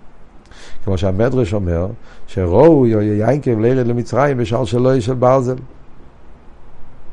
כמו 0.84 0.98
שהמדרש 0.98 1.54
אומר, 1.54 1.86
שראו 2.26 2.86
ינקב 2.86 3.60
לירד 3.60 3.86
למצרים 3.86 4.38
בשער 4.38 4.64
שלו 4.64 5.00
של 5.00 5.14
ברזל. 5.14 5.56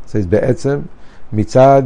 זה 0.08 0.22
בעצם 0.30 0.80
מצד 1.34 1.84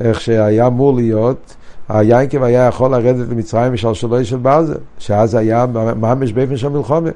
איך 0.00 0.20
שהיה 0.20 0.66
אמור 0.66 0.94
להיות, 0.94 1.56
היינקב 1.88 2.42
היה 2.42 2.66
יכול 2.66 2.90
לרדת 2.90 3.28
למצרים 3.28 3.72
בשער 3.72 3.92
שלו 3.92 4.24
של 4.24 4.36
ברזל, 4.36 4.78
שאז 4.98 5.34
היה 5.34 5.66
ממש 5.96 6.32
באופן 6.32 6.56
של 6.56 6.68
מלחומה. 6.68 7.10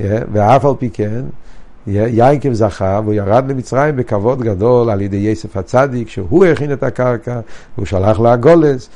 ואף 0.00 0.64
על 0.64 0.72
פי 0.78 0.90
כן, 0.90 1.24
יינקב 1.86 2.52
זכה 2.52 3.00
והוא 3.04 3.14
ירד 3.14 3.44
למצרים 3.48 3.96
בכבוד 3.96 4.42
גדול 4.42 4.90
על 4.90 5.00
ידי 5.00 5.16
יסף 5.16 5.56
הצדיק, 5.56 6.08
שהוא 6.08 6.44
הכין 6.44 6.72
את 6.72 6.82
הקרקע, 6.82 7.40
והוא 7.74 7.86
שלח 7.86 8.20
לגולס, 8.20 8.88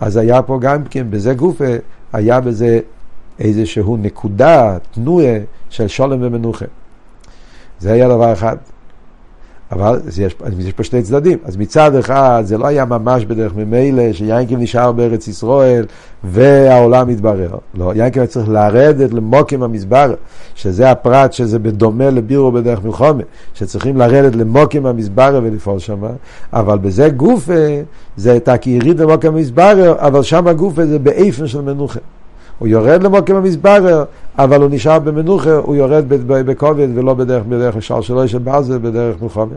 אז 0.00 0.16
היה 0.16 0.42
פה 0.42 0.58
גם 0.60 0.84
כן, 0.84 1.06
בזה 1.10 1.34
גופה, 1.34 1.64
היה 2.12 2.40
בזה 2.40 2.80
איזשהו 3.38 3.96
נקודה, 3.96 4.78
תנועה 4.90 5.34
של 5.70 5.88
שולם 5.88 6.18
ומנוחה. 6.22 6.64
זה 7.80 7.92
היה 7.92 8.08
דבר 8.08 8.32
אחד. 8.32 8.56
אבל 9.72 10.00
יש, 10.08 10.34
יש 10.58 10.72
פה 10.72 10.84
שני 10.84 11.02
צדדים. 11.02 11.38
אז 11.44 11.56
מצד 11.56 11.94
אחד 11.94 12.42
זה 12.46 12.58
לא 12.58 12.66
היה 12.66 12.84
ממש 12.84 13.24
בדרך 13.24 13.52
ממילא, 13.56 14.12
שיינקב 14.12 14.54
נשאר 14.58 14.92
בארץ 14.92 15.28
ישראל 15.28 15.86
והעולם 16.24 17.08
מתברר. 17.08 17.56
לא, 17.74 17.92
יינקב 17.94 18.18
היה 18.18 18.26
צריך 18.26 18.48
לרדת 18.48 19.12
למוקים 19.12 19.62
המזבר, 19.62 20.14
שזה 20.54 20.90
הפרט 20.90 21.32
שזה 21.32 21.58
בדומה 21.58 22.10
לבירו 22.10 22.52
בדרך 22.52 22.84
מלחומה, 22.84 23.22
שצריכים 23.54 23.96
לרדת 23.96 24.36
למוקים 24.36 24.86
המזבר 24.86 25.40
ולפעול 25.42 25.78
שם, 25.78 26.02
אבל 26.52 26.78
בזה 26.78 27.08
גופה 27.08 27.52
זה 28.16 28.32
הייתה 28.32 28.58
כי 28.58 28.70
יריד 28.70 29.00
למוקים 29.00 29.34
המזבר, 29.34 29.94
אבל 29.98 30.22
שם 30.22 30.46
הגופה 30.46 30.86
זה 30.86 30.98
באיפן 30.98 31.46
של 31.46 31.60
מנוחה. 31.60 32.00
הוא 32.58 32.68
יורד 32.68 33.02
למוקם 33.02 33.36
המסברר, 33.36 34.04
אבל 34.38 34.62
הוא 34.62 34.70
נשאר 34.70 34.98
במנוחה, 34.98 35.54
הוא 35.54 35.76
יורד 35.76 36.04
בכובד 36.28 36.88
ולא 36.94 37.14
בדרך, 37.14 37.42
בדרך 37.48 37.76
לשער 37.76 38.00
שלו 38.00 38.28
של 38.28 38.38
ברזל, 38.38 38.78
בדרך 38.78 39.22
מלחומת. 39.22 39.56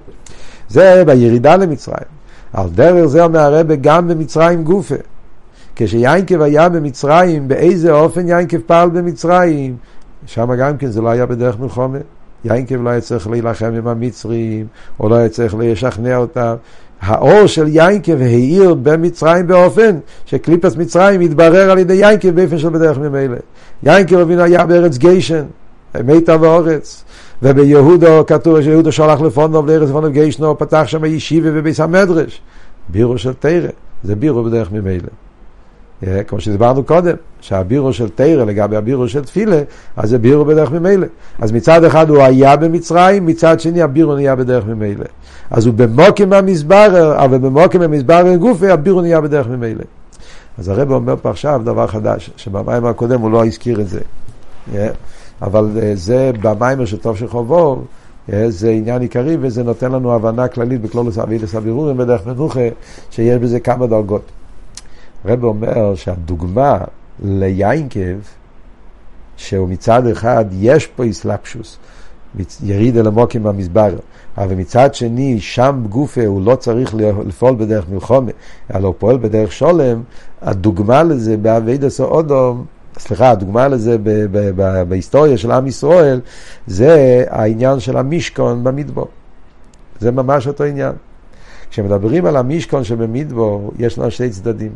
זה 0.69 1.03
בירידה 1.05 1.55
למצרים. 1.55 2.07
על 2.53 2.69
דרך 2.69 3.05
זה 3.05 3.23
אומר 3.23 3.39
הרבה 3.39 3.75
גם 3.75 4.07
במצרים 4.07 4.63
גופה. 4.63 4.95
כשיינקב 5.75 6.41
היה 6.41 6.69
במצרים, 6.69 7.47
באיזה 7.47 7.91
אופן 7.91 8.27
יינקב 8.27 8.57
פעל 8.65 8.89
במצרים, 8.89 9.75
שם 10.25 10.55
גם 10.55 10.77
כן 10.77 10.87
זה 10.87 11.01
לא 11.01 11.09
היה 11.09 11.25
בדרך 11.25 11.59
מלחומת. 11.59 12.01
יינקב 12.45 12.75
לא 12.75 12.89
היה 12.89 13.01
צריך 13.01 13.27
להילחם 13.27 13.73
עם 13.77 13.87
המצרים, 13.87 14.67
או 14.99 15.09
לא 15.09 15.15
היה 15.15 15.29
צריך 15.29 15.55
לשכנע 15.59 16.17
אותם. 16.17 16.55
האור 17.01 17.47
של 17.47 17.67
יינקב 17.67 18.21
האיר 18.21 18.73
במצרים 18.73 19.47
באופן 19.47 19.97
שקליפס 20.25 20.75
מצרים 20.75 21.21
התברר 21.21 21.71
על 21.71 21.77
ידי 21.77 21.93
יינקב 21.93 22.29
באופן 22.29 22.57
של 22.57 22.69
בדרך 22.69 22.97
ממילא. 22.97 23.37
יינקב 23.83 24.17
אבינו 24.17 24.41
היה 24.41 24.65
בארץ 24.65 24.97
גיישן, 24.97 25.45
מיתר 26.03 26.37
ואורץ. 26.41 27.03
וביהודו 27.43 28.25
כתוב 28.27 28.61
שיהודו 28.61 28.91
שלח 28.91 29.21
לפונוב 29.21 29.67
לארץ 29.67 29.89
לפונוב 29.89 30.11
גיישנו, 30.11 30.57
פתח 30.57 30.83
שם 30.87 31.05
ישיבה 31.05 31.51
בביס 31.51 31.79
המדרש. 31.79 32.41
בירו 32.89 33.17
של 33.17 33.33
תרא, 33.33 33.69
זה 34.03 34.15
בירו 34.15 34.43
בדרך 34.43 34.71
ממילא. 34.71 35.07
אה, 36.07 36.23
כמו 36.23 36.39
שדיברנו 36.39 36.83
קודם, 36.83 37.15
שהבירו 37.41 37.93
של 37.93 38.09
תרא 38.09 38.45
לגבי 38.45 38.75
הבירו 38.75 39.07
של 39.07 39.23
תפילה, 39.23 39.61
אז 39.95 40.09
זה 40.09 40.17
בירו 40.19 40.45
בדרך 40.45 40.71
ממילא. 40.71 41.07
אז 41.39 41.51
מצד 41.51 41.83
אחד 41.83 42.09
הוא 42.09 42.21
היה 42.21 42.55
במצרים, 42.55 43.25
מצד 43.25 43.59
שני 43.59 43.81
הבירו 43.81 44.15
נהיה 44.15 44.35
בדרך 44.35 44.65
ממילא. 44.65 45.05
אז 45.51 45.65
הוא 45.65 45.73
במוקים 45.73 46.33
המסברר, 46.33 47.25
אבל 47.25 47.37
במוקים 47.37 47.81
המסברר 47.81 48.35
גופי, 48.35 48.69
הבירו 48.69 49.01
נהיה 49.01 49.21
בדרך 49.21 49.47
ממילא. 49.47 49.83
אז 50.57 50.67
הרב 50.67 50.91
אומר 50.91 51.15
פה 51.21 51.29
עכשיו 51.29 51.61
דבר 51.63 51.87
חדש, 51.87 52.31
שבמים 52.37 52.85
הקודם 52.85 53.21
הוא 53.21 53.31
לא 53.31 53.45
הזכיר 53.45 53.81
את 53.81 53.89
זה. 53.89 53.99
אה, 54.75 54.89
אבל 55.41 55.69
אה, 55.81 55.91
זה 55.95 56.31
במיימר 56.41 56.85
של 56.85 56.97
טוב 56.97 57.17
של 57.17 57.27
חובו, 57.27 57.81
זה 58.47 58.69
עניין 58.69 59.01
עיקרי 59.01 59.37
וזה 59.41 59.63
נותן 59.63 59.91
לנו 59.91 60.13
הבנה 60.13 60.47
כללית 60.47 60.81
בכלולוס 60.81 61.17
אבידס 61.17 61.55
הבירורים 61.55 61.97
בדרך 61.97 62.25
מנוחה, 62.25 62.67
שיש 63.11 63.37
בזה 63.41 63.59
כמה 63.59 63.87
דרגות. 63.87 64.21
הרב 65.25 65.43
אומר 65.43 65.95
שהדוגמה 65.95 66.77
ליינקב, 67.23 68.17
שהוא 69.37 69.69
מצד 69.69 70.07
אחד 70.07 70.45
יש 70.51 70.87
פה 70.87 71.03
איסלפשוס, 71.03 71.77
יריד 72.63 72.97
אל 72.97 73.07
עמוקים 73.07 73.43
במסבר, 73.43 73.89
אבל 74.37 74.55
מצד 74.55 74.95
שני 74.95 75.39
שם 75.39 75.83
גופה 75.89 76.25
הוא 76.25 76.41
לא 76.41 76.55
צריך 76.55 76.95
לפעול 77.25 77.55
בדרך 77.55 77.89
מלחומה, 77.89 78.31
אלא 78.75 78.87
הוא 78.87 78.95
פועל 78.97 79.17
בדרך 79.17 79.51
שולם, 79.51 80.03
הדוגמה 80.41 81.03
לזה 81.03 81.37
באביידס 81.37 82.01
אודום, 82.01 82.65
סליחה, 82.99 83.31
הדוגמה 83.31 83.67
לזה 83.67 83.97
ב- 83.97 84.03
ב- 84.03 84.51
ב- 84.55 84.83
בהיסטוריה 84.89 85.37
של 85.37 85.51
עם 85.51 85.67
ישראל, 85.67 86.21
זה 86.67 87.25
העניין 87.29 87.79
של 87.79 87.97
המשכון 87.97 88.63
במדבור. 88.63 89.07
זה 89.99 90.11
ממש 90.11 90.47
אותו 90.47 90.63
עניין. 90.63 90.93
כשמדברים 91.69 92.25
על 92.25 92.37
המשכון 92.37 92.83
שבמדבור, 92.83 93.71
יש 93.79 93.99
לנו 93.99 94.11
שני 94.11 94.29
צדדים. 94.29 94.71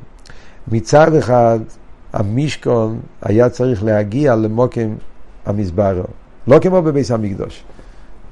מצד 0.68 1.16
אחד, 1.16 1.60
המשכון 2.14 3.00
היה 3.22 3.50
צריך 3.50 3.84
להגיע 3.84 4.36
למוקם 4.36 4.96
המזבר, 5.46 6.02
לא 6.48 6.60
כמו 6.60 6.82
בביס 6.82 7.12
המקדוש. 7.12 7.64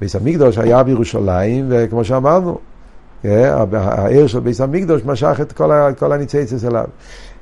ביס 0.00 0.16
המקדוש 0.16 0.58
היה 0.58 0.82
בירושלים, 0.82 1.66
וכמו 1.68 2.04
שאמרנו, 2.04 2.58
אה, 3.24 3.64
העיר 3.72 4.26
של 4.26 4.40
ביס 4.40 4.60
המקדוש 4.60 5.02
משך 5.04 5.38
את 5.42 5.52
כל, 5.52 5.70
כל 5.98 6.12
הניציצס 6.12 6.64
אליו. 6.64 6.84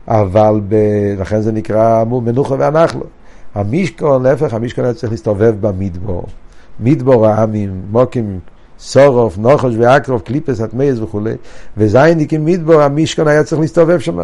אבל 0.09 0.61
ב... 0.68 0.74
לכן 1.18 1.40
זה 1.40 1.52
נקרא 1.52 2.04
מנוחה 2.04 2.54
ואנחנו. 2.59 3.04
המשכון, 3.54 4.22
להפך, 4.22 4.54
המשכון 4.54 4.85
היה 4.85 4.94
צריך 4.94 5.12
להסתובב 5.12 5.54
במדבור. 5.61 6.24
מדבור 6.81 7.26
העמים, 7.26 7.83
מוקים, 7.90 8.38
סורוף, 8.78 9.38
נוחש 9.38 9.74
ואקרוף, 9.78 10.22
קליפס, 10.22 10.61
הטמייס 10.61 10.98
וכולי, 10.98 11.35
וזייניקים 11.76 12.44
מדבור, 12.44 12.83
המשכון 12.83 13.28
היה 13.28 13.44
צריך 13.44 13.61
להסתובב 13.61 13.98
שם. 13.98 14.18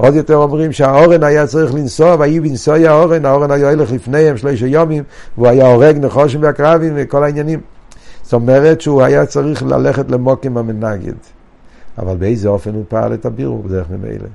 עוד 0.00 0.14
יותר 0.14 0.36
אומרים 0.36 0.72
שהאורן 0.72 1.22
היה 1.22 1.46
צריך 1.46 1.74
לנסוע, 1.74 2.16
ויהי 2.18 2.40
בנסועי 2.40 2.88
האורן, 2.88 3.24
האורן 3.24 3.50
היה 3.50 3.70
הולך 3.70 3.92
לפניהם 3.92 4.36
שלושה 4.36 4.66
יומים, 4.66 5.02
והוא 5.36 5.48
היה 5.48 5.66
הורג 5.66 5.98
נחושים 5.98 6.42
והקרבים 6.42 6.92
וכל 6.96 7.24
העניינים. 7.24 7.60
זאת 8.22 8.32
אומרת 8.32 8.80
שהוא 8.80 9.02
היה 9.02 9.26
צריך 9.26 9.62
ללכת 9.62 10.10
למוקים 10.10 10.56
המנגד. 10.56 11.12
אבל 11.98 12.16
באיזה 12.16 12.48
אופן 12.48 12.74
הוא 12.74 12.84
פעל 12.88 13.14
את 13.14 13.26
הבירור 13.26 13.62
בדרך 13.62 13.86
ממילא. 13.90 14.28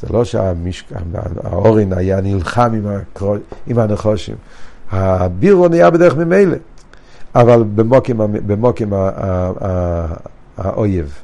זה 0.00 0.06
לא 0.10 0.24
שהאורן 0.24 1.92
היה 1.92 2.20
נלחם 2.20 2.72
עם, 2.74 2.86
הקרו... 2.86 3.34
עם 3.66 3.78
הנחושים. 3.78 4.34
הבירור 4.90 5.68
נהיה 5.68 5.90
בדרך 5.90 6.16
ממילא, 6.16 6.56
אבל 7.34 7.64
במוקים, 7.74 8.20
במוקים 8.46 8.92
האויב. 10.58 11.14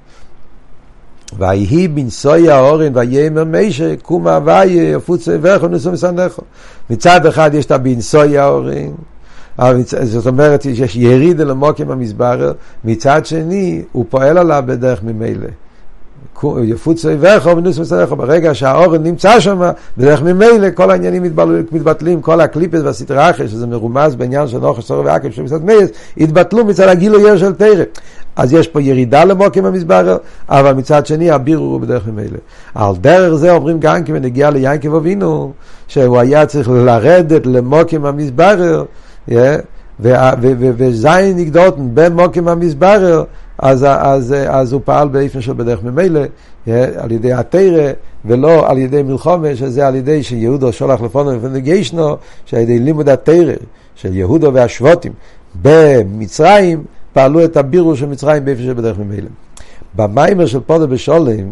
ויהי 1.39 1.89
בנסוי 1.89 2.51
האורן 2.51 2.97
ויאמר 2.97 3.45
מישה 3.45 3.97
קום 4.03 4.29
הוויה 4.29 4.91
יפוצה 4.91 5.37
וכו 5.43 5.69
נשוא 5.69 5.93
מסנכו. 5.93 6.43
מצד 6.91 7.27
אחד 7.27 7.51
יש 7.55 7.67
את 7.67 7.71
הבנסוי 7.71 8.39
האורן, 8.39 8.93
זאת 10.03 10.27
אומרת 10.27 10.67
יש 10.67 10.97
יריד 10.97 11.41
אל 11.41 11.51
המוקים 11.51 11.91
המסברר, 11.91 12.53
מצד 12.85 13.27
שני 13.27 13.83
הוא 13.93 14.05
פועל 14.09 14.39
עליו 14.39 14.63
בדרך 14.67 15.03
ממילא. 15.03 15.49
יפוץ 16.63 17.05
אויביך 17.05 17.47
ונוס 17.47 17.79
מסריך, 17.79 18.13
ברגע 18.13 18.55
שהאורן 18.55 19.03
נמצא 19.03 19.41
שם, 19.41 19.71
בדרך 19.99 20.23
ממילא 20.23 20.71
כל 20.75 20.91
העניינים 20.91 21.23
מתבטלים, 21.73 22.23
כל 22.23 22.41
הקליפס 22.41 22.81
והסטרה 22.85 23.31
אחרי, 23.31 23.49
שזה 23.49 23.67
מרומז 23.67 24.15
בעניין 24.15 24.49
של 24.49 24.59
נוחש 24.59 24.85
סורי 24.85 25.05
ועקב 25.05 25.31
של 25.31 25.43
מייס, 25.63 25.91
התבטלו 26.19 26.65
מצד 26.65 26.89
הגילוי 26.89 27.39
של 27.39 27.53
תרא. 27.53 27.85
אז 28.37 28.53
יש 28.53 28.69
פה 28.69 28.83
ירידה 28.83 29.25
למוקים 29.25 29.65
המסברר, 29.65 30.17
אבל 30.49 30.73
מצד 30.73 31.07
שני 31.07 31.31
הבירור 31.31 31.73
הוא 31.73 31.81
בדרך 31.81 32.07
ממילא. 32.07 32.39
על 32.75 32.93
דרך 33.01 33.35
זה 33.35 33.53
אומרים 33.53 33.81
גם 33.81 34.05
כי 34.05 34.13
בנגיע 34.13 34.51
ליינקב 34.51 34.95
אבינו, 34.95 35.53
שהוא 35.89 36.19
היה 36.19 36.47
צריך 36.47 36.69
לרדת 36.69 37.47
למוקים 37.47 38.05
המסברר, 38.07 38.85
וזין 40.01 41.37
נגדותן 41.37 41.89
במוקים 41.95 42.49
המסברר, 42.49 43.25
אז, 43.59 43.87
אז, 43.89 44.35
אז 44.49 44.73
הוא 44.73 44.81
פעל 44.85 45.09
באופן 45.09 45.41
של 45.41 45.53
בדרך 45.53 45.83
ממילא, 45.83 46.21
על 46.97 47.13
ידי 47.13 47.33
התרא, 47.33 47.93
ולא 48.25 48.71
על 48.71 48.79
ידי 48.79 49.03
מלחומה, 49.03 49.57
שזה 49.57 49.87
על 49.87 49.95
ידי 49.95 50.23
שיהודו 50.23 50.73
שולח 50.73 51.01
לפונו 51.01 51.43
ונגיישנו, 51.43 52.17
שעל 52.45 52.61
ידי 52.61 52.79
לימוד 52.79 53.09
התרא 53.09 53.53
של 53.95 54.17
יהודו 54.17 54.55
והשבותים 54.55 55.13
במצרים, 55.63 56.85
פעלו 57.17 57.45
את 57.45 57.57
הבירו 57.57 57.97
של 57.97 58.07
מצרים 58.07 58.45
באופן 58.45 58.63
של 58.63 58.73
בדרך 58.73 58.99
ממילא. 58.99 59.29
במיימר 59.95 60.47
של 60.47 60.61
פודו 60.61 60.89
בשולם, 60.89 61.51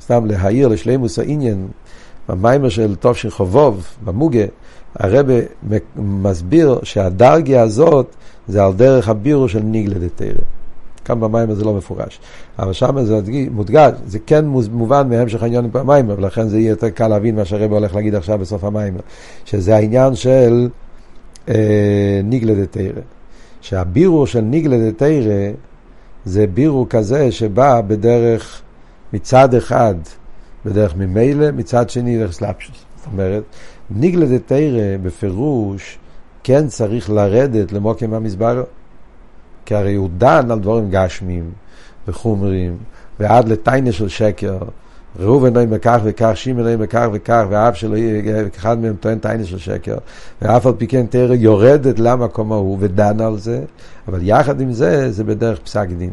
סתם 0.00 0.26
להעיר 0.26 0.68
לשלימוס 0.68 1.18
העניין, 1.18 1.68
במיימר 2.28 2.68
של 2.68 2.94
תופשין 2.94 3.30
חובוב, 3.30 3.86
במוגה, 4.04 4.44
הרב 4.94 5.26
מסביר 5.96 6.78
שהדרגיה 6.82 7.62
הזאת 7.62 8.06
זה 8.48 8.64
על 8.64 8.72
דרך 8.72 9.08
הבירו 9.08 9.48
של 9.48 9.60
ניגלה 9.60 9.98
דתרא. 9.98 10.42
כאן 11.04 11.20
במים 11.20 11.54
זה 11.54 11.64
לא 11.64 11.74
מפורש. 11.74 12.20
אבל 12.58 12.72
שם 12.72 13.04
זה 13.04 13.20
מודגש, 13.50 13.92
זה 14.06 14.18
כן 14.26 14.44
מובן 14.72 15.08
מהמשך 15.08 15.42
העניין 15.42 15.72
במים, 15.72 16.08
ולכן 16.08 16.48
זה 16.48 16.58
יהיה 16.58 16.70
יותר 16.70 16.90
קל 16.90 17.08
להבין 17.08 17.36
מה 17.36 17.44
שהרבא 17.44 17.74
הולך 17.74 17.94
להגיד 17.94 18.14
עכשיו 18.14 18.38
בסוף 18.38 18.64
המים, 18.64 18.94
שזה 19.44 19.76
העניין 19.76 20.14
של 20.14 20.68
אה, 21.48 22.20
ניגלה 22.24 22.54
דתרא. 22.54 23.00
שהבירו 23.62 24.26
של 24.26 24.40
ניגלה 24.40 24.90
דתרא 24.90 25.50
זה 26.24 26.46
בירו 26.46 26.86
כזה 26.90 27.32
שבא 27.32 27.80
בדרך, 27.80 28.62
מצד 29.12 29.54
אחד 29.54 29.94
בדרך 30.64 30.96
ממילא, 30.96 31.50
מצד 31.50 31.90
שני 31.90 32.18
דרך 32.18 32.32
סלאפשוס. 32.32 32.84
זאת 32.96 33.06
אומרת, 33.12 33.42
ניגלה 33.90 34.26
דתרא 34.26 34.96
בפירוש 35.02 35.98
כן 36.44 36.68
צריך 36.68 37.10
לרדת 37.10 37.72
למוקם 37.72 38.14
המזבר. 38.14 38.64
כי 39.64 39.74
הרי 39.74 39.94
הוא 39.94 40.08
דן 40.18 40.50
על 40.50 40.60
דברים 40.60 40.90
גשמיים 40.90 41.50
וחומרים, 42.08 42.76
ועד 43.20 43.48
לטיינה 43.48 43.92
של 43.92 44.08
שקר. 44.08 44.58
ראובן 45.20 45.52
נעים 45.52 45.70
בכך 45.70 46.00
וכך, 46.04 46.30
שמעון 46.34 46.64
נעים 46.64 46.78
בכך 46.78 47.06
וכך, 47.12 47.44
ואף 47.50 47.76
שלא 47.76 47.96
יהיה, 47.96 48.44
אחד 48.56 48.78
מהם 48.78 48.94
טוען 49.00 49.18
טיינה 49.18 49.44
של 49.44 49.58
שקר, 49.58 49.96
ואף 50.42 50.66
על 50.66 50.72
פי 50.78 50.86
כן 50.86 51.06
תרא 51.06 51.34
יורדת 51.34 51.98
למקום 51.98 52.52
ההוא 52.52 52.76
ודן 52.80 53.20
על 53.20 53.38
זה, 53.38 53.62
אבל 54.08 54.18
יחד 54.22 54.60
עם 54.60 54.72
זה, 54.72 55.12
זה 55.12 55.24
בדרך 55.24 55.58
פסק 55.58 55.88
דין. 55.98 56.10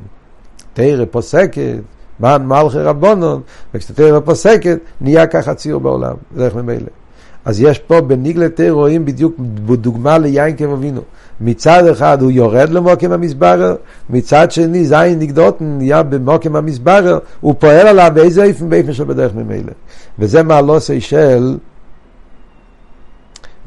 תרא 0.73 1.05
פוסקת, 1.11 1.75
מן 2.19 2.45
מלכי 2.45 2.77
רבונון, 2.77 3.41
וכשתרא 3.73 4.19
פוסקת, 4.19 4.79
נהיה 5.01 5.27
ככה 5.27 5.53
ציור 5.53 5.81
בעולם, 5.81 6.15
בדרך 6.33 6.55
ממילא. 6.55 6.98
אז 7.45 7.61
יש 7.61 7.79
פה 7.79 8.01
בניגלה 8.01 8.49
תרא 8.49 8.71
רואים 8.71 9.05
בדיוק 9.05 9.35
דוגמה 9.75 10.17
כמו 10.57 10.73
אבינו. 10.73 11.01
מצד 11.41 11.87
אחד 11.87 12.21
הוא 12.21 12.31
יורד 12.31 12.69
למוקם 12.69 13.11
המסברר, 13.11 13.75
מצד 14.09 14.51
שני 14.51 14.85
זין 14.85 15.19
נגדות 15.19 15.57
נהיה 15.61 16.03
במוקם 16.03 16.55
המסברר, 16.55 17.19
הוא 17.39 17.55
פועל 17.59 17.87
עליו 17.87 18.11
באיזה 18.13 18.43
איפן 18.43 18.69
באיפן 18.69 18.93
של 18.93 19.03
בדרך 19.03 19.35
ממילא. 19.35 19.71
וזה 20.19 20.43
מעלוסי 20.43 21.01
של 21.01 21.57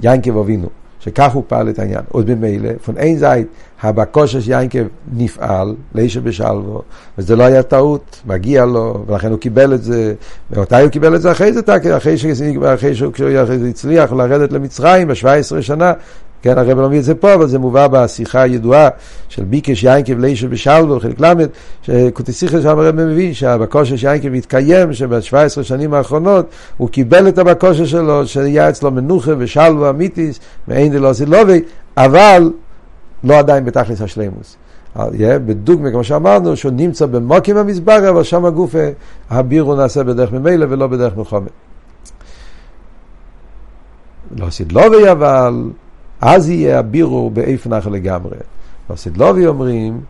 ינקב 0.03 0.39
אבינו, 0.39 0.69
שכך 1.05 1.33
הוא 1.33 1.43
פעל 1.47 1.69
את 1.69 1.79
העניין. 1.79 2.01
עוד 2.09 2.35
ממילא, 2.35 2.71
פון 2.85 2.97
אין 2.97 3.19
זית, 3.19 3.47
הבקושש 3.83 4.45
ינקב 4.49 4.85
נפעל, 5.13 5.75
לאיש 5.95 6.17
בשלבו, 6.17 6.83
וזה 7.19 7.37
לא 7.37 7.45
היה 7.45 7.63
טעות, 7.63 8.21
מגיע 8.27 8.65
לו, 8.65 9.05
ולכן 9.07 9.31
הוא 9.31 9.39
קיבל 9.39 9.75
את 9.75 9.83
זה, 9.83 10.15
ומתי 10.51 10.81
הוא 10.81 10.91
קיבל 10.91 11.15
את 11.17 11.23
זה? 11.23 11.33
אחרי 11.33 11.53
זה, 11.53 11.61
אחרי, 11.61 11.97
אחרי 12.75 12.95
שהוא 12.95 13.13
הצליח 13.69 14.13
לרדת 14.13 14.53
למצרים 14.53 15.09
ב-17 15.09 15.61
שנה, 15.61 15.93
כן, 16.43 16.59
הרב 16.59 16.79
לא 16.79 16.89
מביא 16.89 16.99
את 16.99 17.05
זה 17.05 17.15
פה, 17.15 17.35
אבל 17.35 17.47
זה 17.47 17.59
מובא 17.59 17.87
בשיחה 17.87 18.43
הידועה 18.43 18.89
של 19.29 19.45
ביקש 19.45 19.85
יינקב 19.85 20.19
לישה 20.19 20.49
בשלבו, 20.49 21.01
חלק 21.01 21.21
ל', 21.21 21.33
שקוטסיכה 21.83 22.63
שם 22.63 22.79
הרב 22.79 22.95
מביא, 22.95 23.35
שהבקושה 23.35 23.97
של 23.97 24.07
יינקב 24.07 24.35
התקיים, 24.35 24.93
שב-17 24.93 25.63
שנים 25.63 25.95
האחרונות 25.95 26.47
הוא 26.77 26.89
קיבל 26.89 27.29
את 27.29 27.39
הבקושה 27.39 27.87
שלו, 27.87 28.27
שהיה 28.27 28.69
אצלו 28.69 28.91
מנוחה 28.91 29.33
ושלבו 29.39 29.91
אמיתיס, 29.91 30.41
מעין 30.69 30.93
דלא 30.93 31.13
סילובי, 31.13 31.61
אבל 31.97 32.53
לא 33.25 33.39
עדיין 33.39 33.65
בתכלס 33.65 34.03
השלימוס. 34.03 34.57
בדוגמא, 35.17 35.91
כמו 35.91 36.05
שאמרנו, 36.05 36.57
שהוא 36.57 36.73
נמצא 36.73 37.07
במוקים 37.07 37.57
המסבר, 37.57 38.11
אבל 38.11 38.23
שם 38.23 38.45
הגוף 38.45 38.75
הבירו 39.31 39.75
נעשה 39.75 40.05
בדרך 40.05 40.33
ממילא 40.33 40.67
ולא 40.69 40.87
בדרך 40.87 41.17
מלחמת. 41.17 41.51
לא 44.37 44.51
סילובי 44.51 45.11
אבל, 45.11 45.55
אז 46.23 46.51
יהיה 46.51 46.79
הבירו 46.79 47.31
באיפן 47.31 47.73
אחר 47.73 47.91
לגמרי. 47.91 48.37
בסדלובי 48.91 49.47
אומרים 49.47 50.01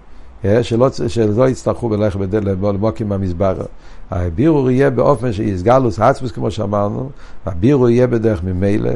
אה, 0.44 0.62
שלא, 0.62 0.88
שלא 1.08 1.48
יצטרכו 1.48 1.96
ללכת 1.96 2.18
למוקים 2.62 3.08
במזבר. 3.08 3.56
הבירור 4.12 4.70
יהיה 4.70 4.90
באופן 4.90 5.32
שיסגלוס 5.32 6.00
עצמוס 6.00 6.32
כמו 6.32 6.50
שאמרנו, 6.50 7.10
הבירור 7.46 7.90
יהיה 7.90 8.06
בדרך 8.06 8.44
ממילא, 8.44 8.90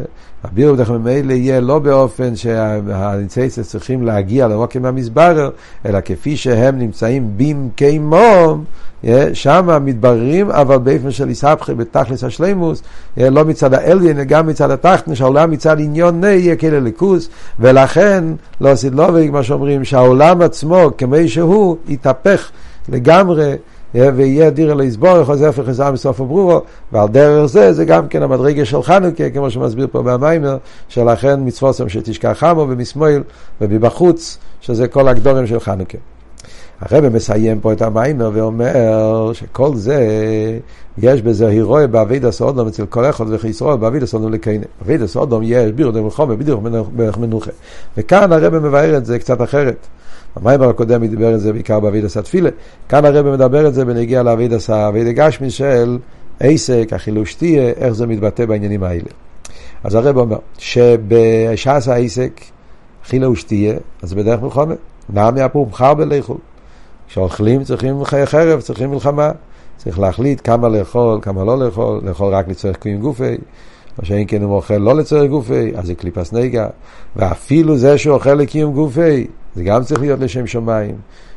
הבירור 0.45 0.75
בדרך 0.75 0.91
ממילא 0.91 1.33
יהיה 1.33 1.61
לא 1.61 1.79
באופן 1.79 2.37
שהניצייצס 2.37 3.71
צריכים 3.71 4.03
להגיע 4.03 4.49
למוקים 4.49 4.83
במזבר, 4.83 5.51
אלא 5.87 5.99
כפי 6.05 6.37
שהם 6.37 6.79
נמצאים 6.79 7.31
במקיימום, 7.37 8.65
שם 9.33 9.79
מתבררים, 9.85 10.51
אבל 10.51 10.79
באופן 10.79 11.11
של 11.11 11.29
איסבכי 11.29 11.75
בתכלס 11.75 12.25
השלימוס, 12.25 12.83
לא 13.17 13.45
מצד 13.45 13.75
האליין, 13.75 14.25
גם 14.25 14.47
מצד 14.47 14.71
התחתן, 14.71 15.15
שהעולם 15.15 15.51
מצד 15.51 15.81
עניון 15.81 16.21
נה 16.21 16.29
יהיה 16.29 16.57
כאלה 16.57 16.81
ליכוס, 16.81 17.29
ולכן 17.61 18.25
לא 18.61 18.69
עשית 18.69 18.93
לא 18.95 19.09
מה 19.33 19.43
שאומרים, 19.43 19.85
שהעולם 19.85 20.43
עצמו, 20.43 20.91
כמו 20.99 21.17
שהוא, 21.27 21.77
יתהפך 21.89 22.51
לגמרי. 22.89 23.55
ויהיה 23.97 24.51
דיר 24.51 24.73
אל 24.73 24.81
יסבורך, 24.81 25.31
אז 25.31 25.43
הפך 25.43 25.63
חזר 25.63 25.93
מסוף 25.93 26.21
הברורו, 26.21 26.61
ועל 26.93 27.09
דרך 27.09 27.47
זה, 27.47 27.73
זה 27.73 27.85
גם 27.85 28.09
כן 28.09 28.23
המדרגה 28.23 28.65
של 28.65 28.83
חנוכה, 28.83 29.31
כמו 29.31 29.51
שמסביר 29.51 29.87
פה 29.93 30.03
במיימר, 30.03 30.57
שלכן 30.89 31.41
מצווסם 31.45 31.89
שתשכח 31.89 32.33
חמו 32.39 32.67
ומשמאל 32.69 33.23
ומבחוץ, 33.61 34.39
שזה 34.61 34.89
כל 34.89 35.09
הגדורים 35.09 35.47
של 35.47 35.61
חנוכה. 35.61 35.99
הרב 36.81 37.09
מסיים 37.09 37.61
פה 37.61 37.73
את 37.73 37.83
המיימר 37.83 38.31
ואומר 38.33 39.33
שכל 39.33 39.75
זה, 39.75 40.07
יש 40.99 41.23
בזה 41.23 41.47
הירואי 41.47 41.87
באביד 41.87 42.25
הסעודום 42.25 42.69
אצל 42.69 42.87
כל 42.87 43.05
אחד 43.05 43.25
וחיסרון 43.29 43.81
באביד 43.81 44.03
הסעודום 44.03 44.33
לקיינה. 44.33 44.65
באביד 44.81 45.03
הסעודום 45.03 45.43
יש 45.45 45.73
בירו 45.73 45.93
דמלחומה 45.93 46.37
בדיוק 46.37 46.61
בערך 46.97 47.19
מנוחה. 47.19 47.51
וכאן 47.97 48.33
הרב 48.33 48.59
מבאר 48.59 48.97
את 48.97 49.07
זה 49.07 49.19
קצת 49.19 49.43
אחרת. 49.43 49.87
במיימר 50.37 50.69
הקודם 50.69 51.03
מדבר 51.03 51.35
את 51.35 51.41
זה 51.41 51.53
בעיקר 51.53 51.81
באביד 51.81 52.05
עשה 52.05 52.23
תפילה. 52.23 52.51
כאן 52.89 53.05
הרב 53.05 53.31
מדבר 53.31 53.67
את 53.67 53.75
זה 53.75 53.85
בנגיע 53.85 54.23
לאביד 54.23 54.53
עשה 54.53 54.89
אביד 54.89 55.07
גשמי 55.07 55.51
של 55.51 55.99
עסק, 56.41 56.93
אכילו 56.97 57.27
שתייה, 57.27 57.69
איך 57.69 57.93
זה 57.93 58.07
מתבטא 58.07 58.47
בעניינים 58.47 58.83
האלה. 58.83 59.09
אז 59.85 59.95
הרב 59.95 60.19
אומר, 60.19 60.39
שבשעס 60.59 61.89
העסק, 61.89 62.41
אכילה 63.07 63.31
ושתייה, 63.31 63.75
אז 64.03 64.15
בדרך 64.15 64.43
מלחמה. 64.43 64.75
נעמי 65.11 65.45
אפור 65.45 65.67
בחר 65.67 65.95
בלאכול. 65.95 66.37
כשאוכלים 67.09 67.65
צריכים 67.65 68.05
חרב, 68.05 68.61
צריכים 68.61 68.91
מלחמה. 68.91 69.31
צריך 69.77 69.99
להחליט 69.99 70.41
כמה 70.45 70.69
לאכול, 70.69 71.19
כמה 71.23 71.45
לא 71.45 71.59
לאכול, 71.59 72.01
לאכול 72.05 72.35
רק 72.35 72.49
לצורך 72.49 72.77
קיום 72.77 73.01
גופי, 73.01 73.37
או 73.99 74.05
שאם 74.05 74.25
כן 74.25 74.43
הוא 74.43 74.55
אוכל 74.55 74.75
לא 74.75 74.95
לצורך 74.95 75.31
גופי, 75.31 75.73
אז 75.77 75.87
זה 75.87 75.95
קליפס 75.95 76.33
נגע. 76.33 76.67
ואפילו 77.17 77.77
זה 77.77 77.99
שהוא 77.99 78.15
אוכל 78.15 78.35
לקיום 78.35 78.75
גופי, 78.75 79.27
זה 79.55 79.65
גם 79.65 79.85
צריך 79.85 80.01
להיות 80.01 80.21
לשם 80.21 80.47
שמיים. 80.47 80.95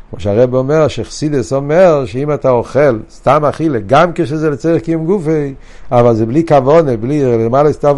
כמו 0.09 0.19
שהרב 0.19 0.55
אומר, 0.55 0.87
שחסידס 0.87 1.53
אומר 1.53 2.05
שאם 2.05 2.33
אתה 2.33 2.49
אוכל 2.49 2.99
סתם 3.11 3.45
אכילה, 3.45 3.79
גם 3.87 4.11
כשזה 4.15 4.49
לצורך 4.49 4.81
קיום 4.81 5.05
גופי, 5.05 5.53
אבל 5.91 6.15
זה 6.15 6.25
בלי 6.25 6.45
כוונה, 6.47 6.97
בלי 6.97 7.45
למעלה 7.45 7.73
סתיו 7.73 7.97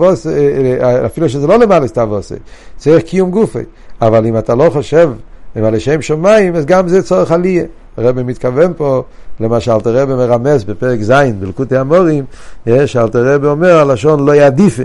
אפילו 1.05 1.29
שזה 1.29 1.47
לא 1.47 1.59
למעלה 1.59 1.87
סתיו 1.87 2.19
צריך 2.77 3.03
קיום 3.03 3.31
גופי. 3.31 3.63
אבל 4.01 4.25
אם 4.25 4.37
אתה 4.37 4.55
לא 4.55 4.69
חושב 4.69 5.11
אם 5.57 5.63
על 5.63 5.75
לשם 5.75 6.01
שמיים, 6.01 6.55
אז 6.55 6.65
גם 6.65 6.87
זה 6.87 7.03
צורך 7.03 7.31
עלייה. 7.31 7.63
הרב 7.97 8.21
מתכוון 8.21 8.73
פה 8.77 9.03
למה 9.41 9.59
שאלתר 9.59 9.97
רבי 9.97 10.13
מרמז 10.13 10.63
בפרק 10.63 11.01
ז' 11.01 11.11
בלקוטי 11.39 11.77
המורים, 11.77 12.25
אה, 12.67 12.87
שאלתר 12.87 13.33
רבי 13.33 13.47
אומר 13.47 13.77
הלשון 13.77 14.25
לא 14.25 14.31
יעדיפה, 14.31 14.83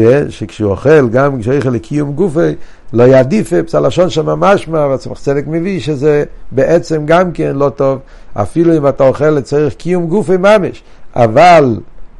אה, 0.00 0.22
שכשהוא 0.28 0.70
אוכל 0.70 1.08
גם 1.08 1.40
כשאיכל 1.40 1.68
לקיום 1.68 2.12
גופי, 2.12 2.54
לא 2.92 3.02
יעדיפה, 3.02 3.56
לשון 3.80 4.10
שממש 4.10 4.68
מה, 4.68 4.86
והצמח 4.86 5.18
צדק 5.18 5.44
מביא 5.46 5.80
שזה 5.80 6.24
בעצם 6.50 7.02
גם 7.06 7.32
כן 7.32 7.56
לא 7.56 7.68
טוב, 7.68 7.98
אפילו 8.34 8.76
אם 8.76 8.88
אתה 8.88 9.04
אוכל 9.04 9.30
לצריך 9.30 9.74
קיום 9.74 10.06
גופי 10.06 10.36
ממש, 10.36 10.82
אבל 11.16 11.76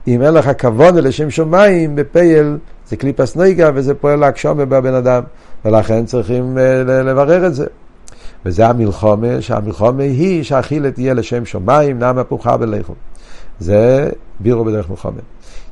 אם 0.09 0.23
אין 0.23 0.35
לך 0.35 0.51
כבוד 0.59 0.95
לשם 0.95 1.31
שמיים, 1.31 1.97
בפייל 1.97 2.57
זה 2.89 2.97
קליפס 2.97 3.37
נויגה 3.37 3.71
וזה 3.75 3.95
פועל 3.95 4.19
להגשומה 4.19 4.65
בבן 4.65 4.95
אדם, 4.95 5.23
ולכן 5.65 6.07
צריכים 6.07 6.59
אה, 6.59 7.03
לברר 7.03 7.47
את 7.47 7.55
זה. 7.55 7.67
וזה 8.47 8.67
המלחומה, 8.67 9.41
שהמלחומה 9.41 10.03
היא 10.03 10.43
שהאכילה 10.43 10.91
תהיה 10.91 11.15
לשם 11.15 11.45
שמיים, 11.45 11.99
נמה 11.99 12.25
פוחה 12.25 12.57
בלכו. 12.57 12.95
זה 13.61 14.11
בירו 14.41 14.65
בדרך 14.65 14.91
מלחומה. 14.91 15.21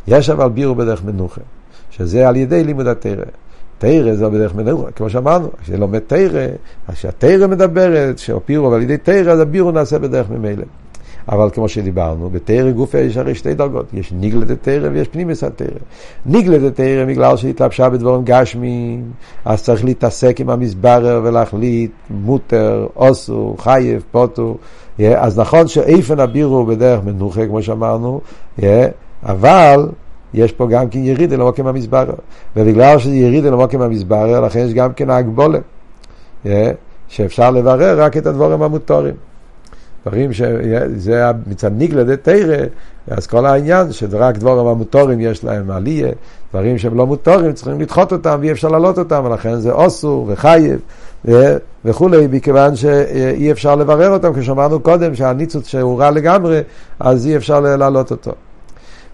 יש 0.08 0.30
אבל 0.30 0.48
בירו 0.48 0.74
בדרך 0.74 1.04
מנוחה, 1.04 1.40
שזה 1.90 2.28
על 2.28 2.36
ידי 2.36 2.64
לימוד 2.64 2.86
התרא. 2.86 3.24
תרא 3.78 4.14
זה 4.14 4.28
בדרך 4.28 4.54
מנוחה, 4.54 4.90
כמו 4.90 5.10
שאמרנו, 5.10 5.48
כשלומד 5.62 5.98
תרא, 5.98 6.46
כשהתרא 6.92 7.46
מדברת, 7.46 8.18
שהפירו 8.18 8.74
על 8.74 8.82
ידי 8.82 8.96
תרא, 8.96 9.32
אז 9.32 9.40
הבירו 9.40 9.70
נעשה 9.70 9.98
בדרך 9.98 10.30
ממילא. 10.30 10.64
אבל 11.28 11.50
כמו 11.50 11.68
שדיברנו, 11.68 12.30
בתרא 12.30 12.70
גופה 12.70 12.98
יש 12.98 13.16
הרי 13.16 13.34
שתי 13.34 13.54
דרגות, 13.54 13.86
יש 13.94 14.12
ניגלת 14.12 14.50
תרא 14.62 14.88
ויש 14.92 15.08
פנימיס 15.08 15.44
התרא. 15.44 15.66
ניגלת 16.26 16.76
תרא 16.76 17.04
בגלל 17.04 17.36
שהתלבשה 17.36 17.88
בדבורים 17.88 18.22
גשמיים, 18.24 19.02
אז 19.44 19.62
צריך 19.62 19.84
להתעסק 19.84 20.40
עם 20.40 20.50
המסברר 20.50 21.20
ולהחליט 21.24 21.90
מותר, 22.10 22.86
אוסו, 22.96 23.54
חייב, 23.58 24.04
פוטו. 24.10 24.56
אז 25.16 25.38
נכון 25.38 25.68
שאיפן 25.68 26.20
הבירו 26.20 26.56
הוא 26.56 26.66
בדרך 26.66 27.04
מנוחה, 27.04 27.46
כמו 27.46 27.62
שאמרנו, 27.62 28.20
אבל 29.22 29.88
יש 30.34 30.52
פה 30.52 30.66
גם 30.66 30.88
כן 30.88 30.98
ירידה 30.98 31.36
למוקם 31.36 31.66
המסברר. 31.66 32.14
ובגלל 32.56 32.98
שזה 32.98 33.14
ירידה 33.14 33.50
למוקם 33.50 33.80
המסברר, 33.80 34.40
לכן 34.40 34.58
יש 34.58 34.74
גם 34.74 34.92
כן 34.92 35.10
ההגבולה. 35.10 35.58
שאפשר 37.08 37.50
לברר 37.50 38.02
רק 38.02 38.16
את 38.16 38.26
הדבורים 38.26 38.62
המותרים. 38.62 39.14
דברים 40.06 40.32
שזה 40.32 41.24
מצד 41.46 41.70
ניגלה 41.76 42.04
דה 42.04 42.16
תרא, 42.16 42.56
אז 43.08 43.26
כל 43.26 43.46
העניין 43.46 43.92
שרק 43.92 44.38
דבורים 44.38 44.66
המוטורים 44.66 45.20
יש 45.20 45.44
להם 45.44 45.70
עלייה, 45.70 46.08
דברים 46.50 46.78
שהם 46.78 46.96
לא 46.96 47.06
מוטורים 47.06 47.52
צריכים 47.52 47.80
לדחות 47.80 48.12
אותם 48.12 48.38
ואי 48.40 48.52
אפשר 48.52 48.68
להעלות 48.68 48.98
אותם, 48.98 49.22
ולכן 49.24 49.56
זה 49.56 49.72
אוסור 49.72 50.26
וחייב 50.28 50.80
וכולי, 51.84 52.26
מכיוון 52.30 52.76
שאי 52.76 53.52
אפשר 53.52 53.74
לברר 53.74 54.10
אותם, 54.10 54.32
כפי 54.32 54.42
שאמרנו 54.42 54.80
קודם, 54.80 55.14
שהניצוץ 55.14 55.68
שהוא 55.68 56.00
רע 56.00 56.10
לגמרי, 56.10 56.60
אז 57.00 57.26
אי 57.26 57.36
אפשר 57.36 57.60
להעלות 57.60 58.10
אותו. 58.10 58.32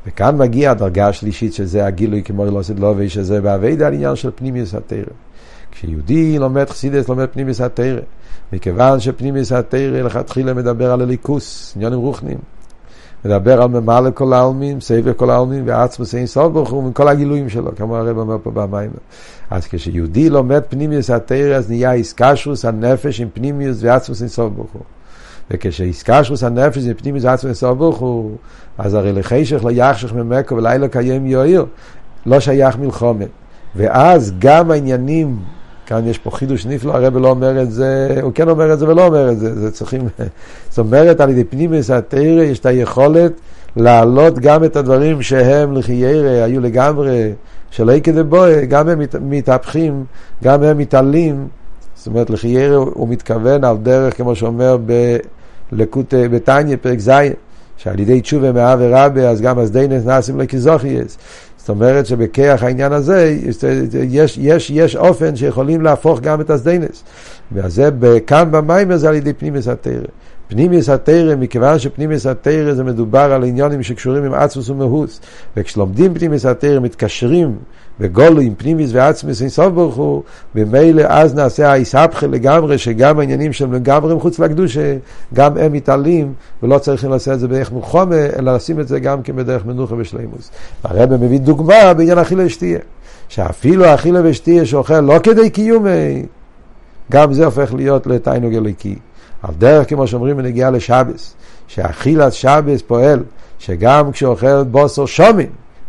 וכאן 0.06 0.38
מגיעה 0.38 0.72
הדרגה 0.72 1.08
השלישית, 1.08 1.54
שזה 1.54 1.86
הגילוי 1.86 2.22
כמו 2.22 2.46
לא 2.46 2.62
סדלובי, 2.62 3.08
שזה 3.08 3.40
באביידה 3.40 3.86
העניין 3.86 4.16
של 4.16 4.30
פנימיוס 4.34 4.74
התרא. 4.74 4.98
כשיהודי 5.76 6.38
לומד 6.38 6.70
חסידס, 6.70 7.08
לומד 7.08 7.26
פנימיוס 7.32 7.60
התרא. 7.60 8.00
מכיוון 8.52 9.00
שפנימיס 9.00 9.52
התרא 9.52 10.02
לכתחילה 10.02 10.54
מדבר 10.54 10.92
על 10.92 11.00
הליכוס, 11.00 11.72
עניונים 11.76 11.98
רוחנים. 11.98 12.38
מדבר 13.24 13.62
על 13.62 13.68
ממלא 13.68 14.10
כל 14.14 14.32
העלמין, 14.32 14.80
סבב 14.80 15.12
כל 15.12 15.30
העלמין, 15.30 15.62
ועצמוס 15.66 16.14
אין 16.14 16.26
סוף 16.26 16.52
ברוך 16.52 16.70
הוא, 16.70 16.84
מכל 16.84 17.08
הגילויים 17.08 17.48
שלו, 17.48 17.76
כמו 17.76 17.96
הרב 17.96 18.18
אומר 18.18 18.36
פה 18.42 18.50
במים. 18.50 18.90
אז 19.50 19.66
כשיהודי 19.66 20.30
לומד 20.30 20.62
פנימיוס 20.68 21.10
התרא, 21.10 21.56
אז 21.56 21.70
נהיה 21.70 21.92
איסקשוס 21.92 22.64
הנפש 22.64 23.20
עם 23.20 23.28
פנימיוס 23.34 23.78
ועצמוס 23.80 24.20
אין 24.20 24.28
סוף 24.28 24.52
ברוך 24.52 24.72
הוא. 24.72 24.82
וכשאיסקשוס 25.50 26.42
הנפש 26.42 26.84
עם 26.86 26.94
פנימיוס 26.94 27.24
ועצמוס 27.24 27.44
אין 27.44 27.54
סוף 27.54 27.78
ברוך 27.78 27.98
הוא, 27.98 28.36
אז 28.78 28.94
הרי 28.94 29.12
לחישך 29.12 29.64
לא 29.64 29.70
יחשך 29.70 30.12
ממקו 30.12 30.56
ולילה 30.56 30.88
קיים 30.88 31.26
יועיר, 31.26 31.66
לא 32.26 32.40
שייך 32.40 32.78
מלחומת. 32.78 33.28
ואז 33.76 34.34
גם 34.38 34.70
העניינים 34.70 35.36
כאן 35.86 36.06
יש 36.06 36.18
פה 36.18 36.30
חידוש 36.30 36.66
נפלא, 36.66 36.92
הרב 36.92 37.16
לא 37.16 37.28
אומר 37.28 37.62
את 37.62 37.70
זה, 37.70 38.18
הוא 38.22 38.32
כן 38.34 38.48
אומר 38.48 38.72
את 38.72 38.78
זה 38.78 38.88
ולא 38.88 39.06
אומר 39.06 39.30
את 39.30 39.38
זה, 39.38 39.60
זה 39.60 39.70
צריכים, 39.70 40.08
זאת 40.70 40.78
אומרת 40.78 41.20
על 41.20 41.30
ידי 41.30 41.44
פנימיס 41.44 41.90
התרא 41.90 42.42
יש 42.42 42.58
את 42.58 42.66
היכולת 42.66 43.32
להעלות 43.76 44.38
גם 44.38 44.64
את 44.64 44.76
הדברים 44.76 45.22
שהם 45.22 45.72
לחיירא, 45.72 46.44
היו 46.44 46.60
לגמרי, 46.60 47.32
שלא 47.70 47.92
יקדה 47.92 48.22
בוי, 48.22 48.66
גם 48.66 48.88
הם 48.88 49.00
מתהפכים, 49.20 50.04
גם 50.44 50.62
הם 50.62 50.78
מתעלים, 50.78 51.48
זאת 51.94 52.06
אומרת 52.06 52.30
לחיירא 52.30 52.76
הוא 52.76 53.08
מתכוון 53.08 53.64
על 53.64 53.76
דרך, 53.76 54.16
כמו 54.16 54.34
שאומר 54.36 54.78
בלקוט, 55.72 56.14
בתניא, 56.14 56.76
פרק 56.82 56.98
ז', 56.98 57.10
שעל 57.76 58.00
ידי 58.00 58.20
תשובה 58.20 58.52
מאב 58.52 58.78
ורבה, 58.82 59.28
אז 59.28 59.40
גם 59.40 59.58
אז 59.58 59.70
דיינס 59.70 60.04
נאסים 60.04 60.40
לקיזוכייס. 60.40 61.18
זאת 61.66 61.70
אומרת 61.70 62.06
שבכיח 62.06 62.62
העניין 62.62 62.92
הזה 62.92 63.36
יש, 63.92 64.38
יש, 64.38 64.70
יש 64.70 64.96
אופן 64.96 65.36
שיכולים 65.36 65.82
להפוך 65.82 66.20
גם 66.20 66.40
את 66.40 66.50
הסדיינס. 66.50 67.04
וזה 67.52 67.90
כאן 68.26 68.48
במים 68.50 68.96
זה 68.96 69.08
על 69.08 69.14
ידי 69.14 69.32
פנימיס 69.32 69.68
התרא. 69.68 70.06
פנימיס 70.48 70.88
התרא, 70.88 71.36
מכיוון 71.36 71.78
שפנימיס 71.78 72.26
התרא 72.26 72.74
זה 72.74 72.84
מדובר 72.84 73.32
על 73.32 73.44
עניונים 73.44 73.82
שקשורים 73.82 74.24
עם 74.24 74.34
עצמוס 74.34 74.70
ומהוס. 74.70 75.20
וכשלומדים 75.56 76.14
פנימיס 76.14 76.46
התרא 76.46 76.80
מתקשרים 76.80 77.56
וגולו 78.00 78.40
עם 78.40 78.54
פנימיס 78.54 78.90
ועצמוס 78.92 79.42
עם 79.42 79.48
סוף 79.48 79.72
ברוך 79.72 79.94
הוא, 79.94 80.22
ממילא 80.54 81.02
אז 81.08 81.34
נעשה 81.34 81.72
האיסהפכה 81.72 82.26
לגמרי, 82.26 82.78
שגם 82.78 83.18
העניינים 83.18 83.52
שהם 83.52 83.72
לגמרי 83.72 84.14
מחוץ 84.14 84.38
לקדושה, 84.38 84.96
גם 85.34 85.56
הם 85.56 85.72
מתעלים, 85.72 86.32
ולא 86.62 86.78
צריכים 86.78 87.10
לעשות 87.10 87.34
את 87.34 87.40
זה 87.40 87.48
בדרך 87.48 87.72
מלחומה, 87.72 88.26
אלא 88.38 88.54
לשים 88.54 88.80
את 88.80 88.88
זה 88.88 89.00
גם 89.00 89.22
כן 89.22 89.36
בדרך 89.36 89.66
מנוחה 89.66 89.94
ושלימוס. 89.98 90.50
הרב 90.84 91.16
מביא 91.16 91.40
דוגמה 91.40 91.94
בעניין 91.94 92.18
אכילה 92.18 92.46
ושתייה, 92.46 92.78
שאפילו 93.28 93.94
אכילה 93.94 94.20
ושתייה 94.24 94.66
שאוכל 94.66 95.00
לא 95.00 95.18
כדי 95.22 95.50
קיומי, 95.50 96.26
גם 97.12 97.32
זה 97.32 97.44
הופך 97.44 97.74
להיות 97.74 98.06
לתיינוג 98.06 98.54
אלוקי. 98.54 98.96
על 99.42 99.54
דרך 99.58 99.88
כמו 99.88 100.06
שאומרים 100.06 100.36
בנגיעה 100.36 100.70
לשבס, 100.70 101.34
שאכילת 101.66 102.32
שבס 102.32 102.82
פועל, 102.82 103.22
שגם 103.58 104.12
כשאוכל 104.12 104.64
בוסר 104.64 105.06
שומין, 105.06 105.46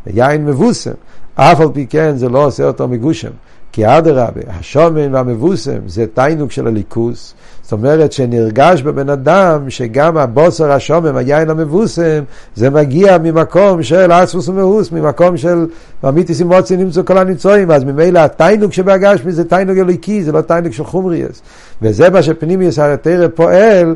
יין 0.07 0.45
מבוסם, 0.45 0.91
אף 1.37 1.61
על 1.61 1.67
פי 1.73 1.85
כן 1.89 2.17
זה 2.17 2.29
לא 2.29 2.45
עושה 2.45 2.63
אותו 2.63 2.87
מגושם. 2.87 3.31
כי 3.71 3.87
אדרבה, 3.87 4.41
השומן 4.47 5.15
והמבוסם 5.15 5.77
זה 5.87 6.05
תיינוג 6.13 6.51
של 6.51 6.67
הליכוס. 6.67 7.33
זאת 7.63 7.71
אומרת 7.71 8.11
שנרגש 8.11 8.81
בבן 8.81 9.09
אדם 9.09 9.69
שגם 9.69 10.17
הבוסר 10.17 10.71
השומם, 10.71 11.15
היין 11.15 11.49
המבוסם, 11.49 12.23
זה 12.55 12.69
מגיע 12.69 13.17
ממקום 13.17 13.83
של 13.83 14.11
אספוס 14.11 14.49
ומאוס, 14.49 14.91
ממקום 14.91 15.37
של 15.37 15.67
אמיתיס 16.07 16.39
אימוצי 16.39 16.77
נמצאו 16.77 17.05
כל 17.05 17.17
הניצויים, 17.17 17.71
אז 17.71 17.83
ממילא 17.83 18.19
התיינוג 18.19 18.71
שבהגשמי 18.71 19.31
זה 19.31 19.43
תיינוג 19.43 19.77
אליקי, 19.77 20.23
זה 20.23 20.31
לא 20.31 20.41
תיינוג 20.41 20.71
של 20.71 20.83
חומריאס. 20.83 21.41
וזה 21.81 22.09
מה 22.09 22.23
שפנימיוס 22.23 22.79
הרתרא 22.79 23.27
פועל, 23.35 23.95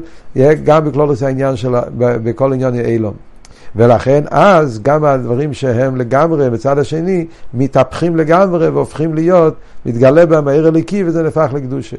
גם 0.63 0.85
בכלולוס 0.85 1.23
העניין 1.23 1.55
של, 1.55 1.71
בכל 1.97 2.53
עניין 2.53 2.75
אילום. 2.75 3.30
ולכן 3.75 4.23
אז 4.31 4.79
גם 4.83 5.05
הדברים 5.05 5.53
שהם 5.53 5.95
לגמרי 5.95 6.49
בצד 6.49 6.77
השני 6.77 7.25
מתהפכים 7.53 8.15
לגמרי 8.15 8.69
והופכים 8.69 9.13
להיות, 9.13 9.55
מתגלה 9.85 10.25
בהם 10.25 10.47
העיר 10.47 10.67
הליקי 10.67 11.03
וזה 11.03 11.23
נהפך 11.23 11.49
לקדושה. 11.53 11.97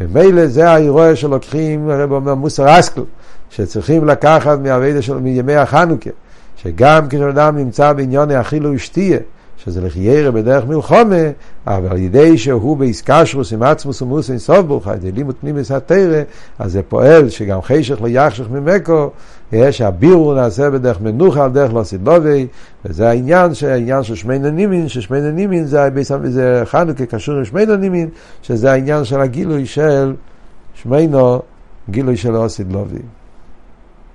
ומילא 0.00 0.46
זה 0.46 0.70
האירוע 0.70 1.16
שלוקחים, 1.16 1.90
הרב 1.90 2.12
אומר 2.12 2.34
מוסר 2.34 2.78
אסקל, 2.78 3.02
שצריכים 3.50 4.04
לקחת 4.04 4.58
מהאבדה 4.58 5.02
של 5.02 5.18
מימי 5.18 5.54
החנוכה, 5.54 6.10
שגם 6.56 7.08
כשאדם 7.08 7.56
נמצא 7.56 7.92
בעניון 7.92 8.30
אכילו 8.30 8.72
ושתייה, 8.72 9.18
שזה 9.64 9.80
לחיירה 9.80 10.30
בדרך 10.30 10.64
מלחומה, 10.64 11.16
אבל 11.66 11.88
על 11.88 11.98
ידי 11.98 12.38
שהוא 12.38 12.76
באיסקשרוס 12.76 13.52
עם 13.52 13.62
עצמוס 13.62 14.02
ומוס 14.02 14.30
אין 14.30 14.38
סוף 14.38 14.58
ברוך, 14.66 14.88
על 14.88 14.94
ידי 14.94 15.12
לימוד 15.12 15.34
פנימיס 15.40 15.70
התרא, 15.70 16.22
אז 16.58 16.72
זה 16.72 16.82
פועל 16.82 17.28
שגם 17.28 17.62
חשך 17.62 18.02
לא 18.02 18.08
יחשך 18.08 18.44
ממקו, 18.50 19.10
שהבירו 19.70 20.34
נעשה 20.34 20.70
בדרך 20.70 21.00
מנוחה 21.00 21.44
על 21.44 21.50
דרך 21.50 21.74
לא 21.74 21.82
סדלובי, 21.82 22.46
וזה 22.84 23.08
העניין, 23.08 23.50
העניין 23.68 24.02
של 24.02 24.14
שמיינו 24.14 24.50
נימין, 24.50 24.88
ששמיינו 24.88 25.30
נימין 25.30 25.64
זה, 25.64 25.88
זה 26.24 26.62
חנוכה 26.64 27.06
קשור 27.06 27.34
עם 27.34 27.44
שמיינו 27.44 27.76
נימין, 27.76 28.08
שזה 28.42 28.72
העניין 28.72 29.04
של 29.04 29.20
הגילוי 29.20 29.66
של 29.66 30.14
שמיינו, 30.74 31.42
גילוי 31.90 32.16
של 32.16 32.36
אוסיד 32.36 32.72
לובי. 32.72 32.98